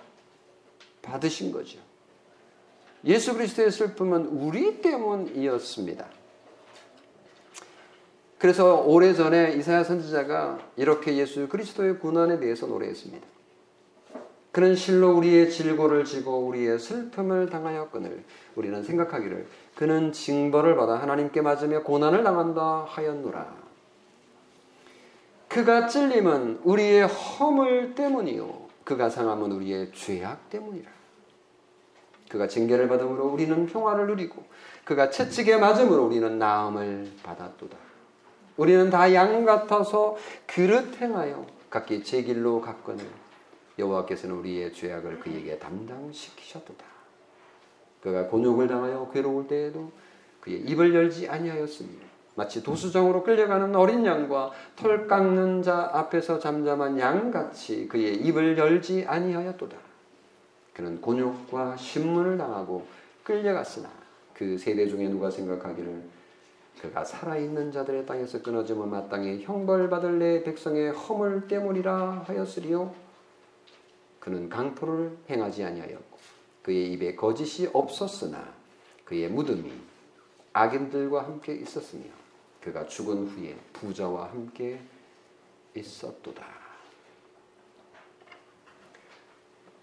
받으신 1.01 1.51
거죠. 1.51 1.79
예수 3.05 3.33
그리스도의 3.33 3.71
슬픔은 3.71 4.25
우리 4.25 4.81
때문이었습니다. 4.81 6.22
그래서 8.43 8.81
오래전에 8.81 9.53
이사야 9.53 9.85
선지자가 9.85 10.59
이렇게 10.75 11.15
예수 11.15 11.47
그리스도의 11.47 11.99
고난에 11.99 12.41
대해서 12.41 12.67
노래했습니다. 12.67 13.25
그는 14.51 14.75
실로 14.75 15.15
우리의 15.15 15.49
질고를 15.49 16.03
지고 16.03 16.39
우리의 16.47 16.77
슬픔을 16.77 17.49
당하였거늘 17.49 18.21
우리는 18.55 18.83
생각하기를 18.83 19.47
그는 19.75 20.11
징벌을 20.11 20.75
받아 20.75 20.95
하나님께 20.95 21.39
맞으며 21.39 21.83
고난을 21.83 22.25
당한다 22.25 22.85
하였노라. 22.89 23.55
그가 25.47 25.87
찔림은 25.87 26.59
우리의 26.65 27.07
허물 27.07 27.95
때문이요 27.95 28.67
그가 28.83 29.09
상함은 29.09 29.53
우리의 29.53 29.93
죄악 29.93 30.49
때문이라. 30.49 30.91
그가 32.29 32.49
징계를 32.49 32.89
받음으로 32.89 33.25
우리는 33.25 33.67
평화를 33.67 34.07
누리고 34.07 34.43
그가 34.83 35.09
채찍에 35.09 35.55
맞음으로 35.55 36.03
우리는 36.03 36.37
나음을 36.37 37.09
받았도다. 37.23 37.82
우리는 38.57 38.89
다 38.89 39.13
양 39.13 39.45
같아서 39.45 40.15
그릇 40.45 41.01
행하여 41.01 41.45
각기 41.69 42.03
제 42.03 42.21
길로 42.21 42.61
갔거늘 42.61 43.05
여호와께서는 43.79 44.35
우리의 44.35 44.73
죄악을 44.73 45.19
그에게 45.19 45.57
담당시키셨도다. 45.57 46.85
그가 48.01 48.27
곤욕을 48.27 48.67
당하여 48.67 49.09
괴로울 49.11 49.47
때에도 49.47 49.91
그의 50.41 50.59
입을 50.61 50.93
열지 50.93 51.29
아니하였으니 51.29 51.89
마치 52.35 52.61
도수정으로 52.63 53.23
끌려가는 53.23 53.75
어린 53.75 54.05
양과 54.05 54.51
털 54.75 55.07
깎는 55.07 55.63
자 55.63 55.89
앞에서 55.93 56.39
잠잠한 56.39 56.99
양같이 56.99 57.87
그의 57.87 58.15
입을 58.17 58.57
열지 58.57 59.05
아니하였도다. 59.07 59.77
그는 60.73 60.99
곤욕과 61.01 61.77
신문을 61.77 62.37
당하고 62.37 62.85
끌려갔으나 63.23 63.89
그 64.33 64.57
세대 64.57 64.87
중에 64.87 65.07
누가 65.07 65.29
생각하기를 65.29 66.03
그가 66.81 67.05
살아있는 67.05 67.71
자들의 67.71 68.05
땅에서 68.05 68.41
끊어지면 68.41 68.89
마땅히 68.89 69.43
형벌받을 69.43 70.19
내 70.19 70.43
백성의 70.43 70.91
허물 70.91 71.47
때문이라 71.47 72.25
하였으리요. 72.27 72.93
그는 74.19 74.49
강포를 74.49 75.17
행하지 75.29 75.63
아니하였고 75.63 76.17
그의 76.63 76.93
입에 76.93 77.15
거짓이 77.15 77.69
없었으나 77.71 78.53
그의 79.05 79.29
무덤이 79.29 79.71
악인들과 80.53 81.23
함께 81.23 81.53
있었으며 81.55 82.05
그가 82.61 82.85
죽은 82.85 83.27
후에 83.27 83.57
부자와 83.73 84.29
함께 84.29 84.79
있었도다. 85.75 86.45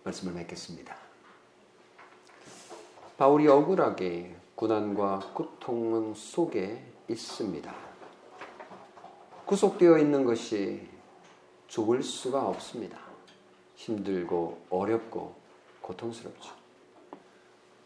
말씀을 0.05 0.32
맺겠습니다. 0.34 0.97
바울이 3.18 3.47
억울하게 3.49 4.34
고난과 4.61 5.32
고통 5.32 6.12
속에 6.12 6.84
있습니다. 7.08 7.74
구속되어 9.46 9.96
있는 9.96 10.26
것이 10.26 10.86
좋을 11.66 12.02
수가 12.02 12.46
없습니다. 12.46 12.98
힘들고 13.74 14.66
어렵고 14.68 15.34
고통스럽죠. 15.80 16.52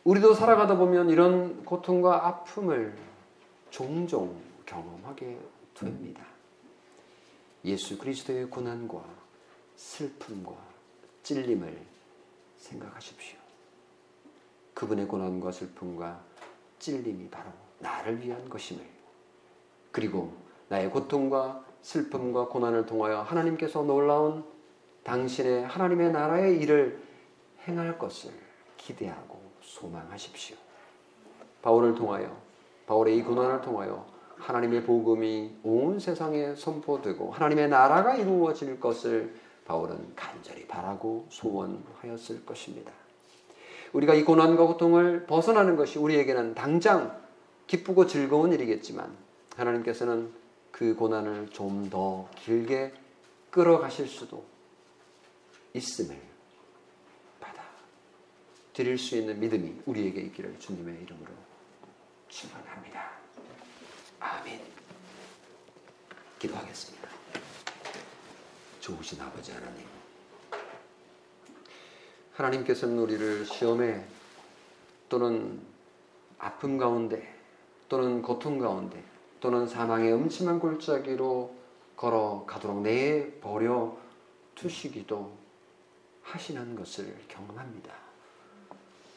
우리도 0.03 0.35
살아가다 0.35 0.77
보면 0.77 1.11
이런 1.11 1.65
고통과 1.65 2.27
아픔을 2.27 2.99
종종 3.71 4.37
경험하게 4.67 5.39
됩니다. 5.75 6.27
예수 7.65 7.97
그리스도의 7.99 8.51
고난과 8.51 9.01
슬픔과 9.77 10.53
찔림을 11.23 11.87
생각하십시오. 12.57 13.39
그분의 14.75 15.07
고난과 15.07 15.53
슬픔과 15.53 16.34
찔림이 16.85 17.31
바로 17.31 17.49
나를 17.79 18.21
위한 18.21 18.47
것임을 18.51 18.85
그리고 19.91 20.35
나의 20.69 20.91
고통과 20.91 21.65
슬픔과 21.81 22.49
고난을 22.49 22.85
통하여 22.85 23.23
하나님께서 23.23 23.83
놀라운 23.83 24.45
당신의 25.03 25.65
하나님의 25.65 26.13
나라의 26.13 26.61
일을 26.61 27.03
행할 27.67 27.99
것을 27.99 28.33
기대하고 28.77 29.41
소망하십시오. 29.63 30.57
바울을 31.63 31.95
통하여 31.95 32.37
바울의 32.87 33.17
이 33.17 33.23
고난을 33.23 33.63
통하여 33.63 34.07
하나님의 34.37 34.85
복음이 34.85 35.61
온 35.63 35.99
세상에 35.99 36.55
선포되고 36.55 37.31
하나님의 37.31 37.71
나라가 37.71 38.15
이루어질 38.15 38.79
것을 38.79 39.35
바울은 39.65 40.15
간절히 40.15 40.67
바라고 40.67 41.27
소원하였을 41.31 42.45
것입니다. 42.45 42.93
우리가 43.95 44.15
이 44.15 44.25
고난과 44.25 44.67
고통을 44.67 45.25
벗어나는 45.27 45.77
것이 45.77 45.99
우리에게는 45.99 46.55
당장 46.55 47.23
기쁘고 47.67 48.07
즐거운 48.07 48.53
일이겠지만 48.53 49.17
하나님께서는 49.57 50.33
그 50.71 50.95
고난을 50.95 51.49
좀 51.51 51.89
더 51.89 52.29
길게 52.37 52.93
끌어가실 53.51 54.09
수도 54.09 54.45
있음을 55.75 56.21
받아 57.41 57.63
드릴 58.73 58.99
수 58.99 59.17
있는 59.17 59.39
믿음이 59.39 59.83
우리에게 59.87 60.23
있기를 60.23 60.59
주님의 60.59 61.03
이름으로 61.03 61.31
축원합니다. 62.29 63.11
아멘. 64.19 64.61
기도하겠습니다. 66.41 67.09
좋으신 68.81 69.21
아버지 69.21 69.53
하나님. 69.53 69.94
하나님께서는 72.35 72.99
우리를 72.99 73.47
시험에 73.47 74.05
또는 75.09 75.61
아픔 76.39 76.79
가운데 76.79 77.35
또는 77.89 78.23
고통 78.23 78.59
가운데 78.59 79.03
또는 79.41 79.67
사망의 79.67 80.13
음침한 80.13 80.59
골짜기로 80.59 81.55
걸어가도록 81.97 82.83
내버려 82.83 83.97
두시기도 84.55 85.37
하시는 86.23 86.75
것을 86.75 87.17
경험합니다. 87.29 87.95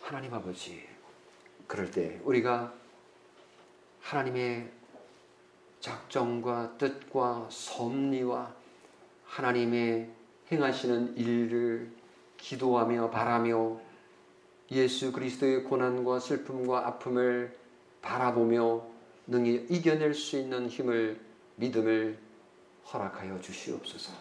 하나님 0.02 0.34
아버지, 0.34 0.88
그럴 1.66 1.90
때 1.90 2.20
우리가 2.24 2.74
하나님의 4.02 4.72
작정과 5.80 6.78
뜻과 6.78 7.48
섭리와 7.50 8.54
하나님의 9.26 10.10
행하시는 10.52 11.18
일을 11.18 11.97
기도하며 12.38 13.10
바라며 13.10 13.80
예수 14.72 15.12
그리스도의 15.12 15.64
고난과 15.64 16.20
슬픔과 16.20 16.88
아픔을 16.88 17.56
바라보며 18.02 18.82
능히 19.28 19.66
이겨낼 19.70 20.14
수 20.14 20.38
있는 20.38 20.68
힘을 20.68 21.20
믿음을 21.56 22.18
허락하여 22.92 23.40
주시옵소서. 23.42 24.14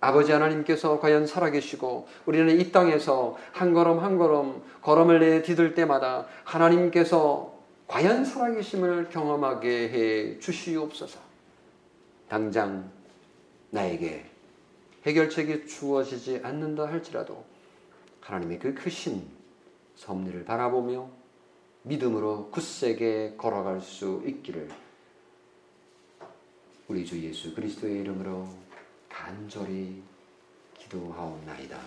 아버지 0.00 0.32
하나님께서 0.32 0.98
과연 0.98 1.26
살아계시고 1.26 2.08
우리는 2.24 2.58
이 2.58 2.72
땅에서 2.72 3.36
한 3.52 3.74
걸음 3.74 3.98
한 3.98 4.16
걸음 4.16 4.62
걸음을 4.80 5.20
내 5.20 5.42
디딜 5.42 5.74
때마다 5.74 6.26
하나님께서 6.44 7.54
과연 7.86 8.24
살아계심을 8.24 9.10
경험하게 9.10 9.88
해 9.90 10.38
주시옵소서. 10.38 11.18
당장 12.28 12.90
나에게 13.70 14.29
해결책이 15.06 15.66
주어지지 15.66 16.40
않는다 16.42 16.86
할지라도 16.86 17.44
하나님의 18.20 18.58
그 18.58 18.74
크신 18.74 19.26
섭리를 19.96 20.44
바라보며 20.44 21.10
믿음으로 21.82 22.50
굳세게 22.50 23.34
걸어갈 23.36 23.80
수 23.80 24.22
있기를 24.26 24.68
우리 26.88 27.04
주 27.06 27.22
예수 27.22 27.54
그리스도의 27.54 28.00
이름으로 28.00 28.48
간절히 29.08 30.02
기도하옵나이다. 30.76 31.78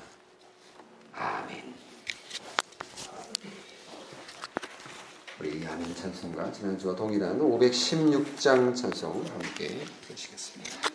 아멘. 1.13 1.73
우리 5.39 5.65
아멘 5.65 5.95
찬송가 5.95 6.51
지난주와 6.51 6.95
동일한 6.95 7.39
516장 7.39 8.75
찬송 8.75 9.25
함께 9.25 9.79
드시겠습니다. 10.07 10.92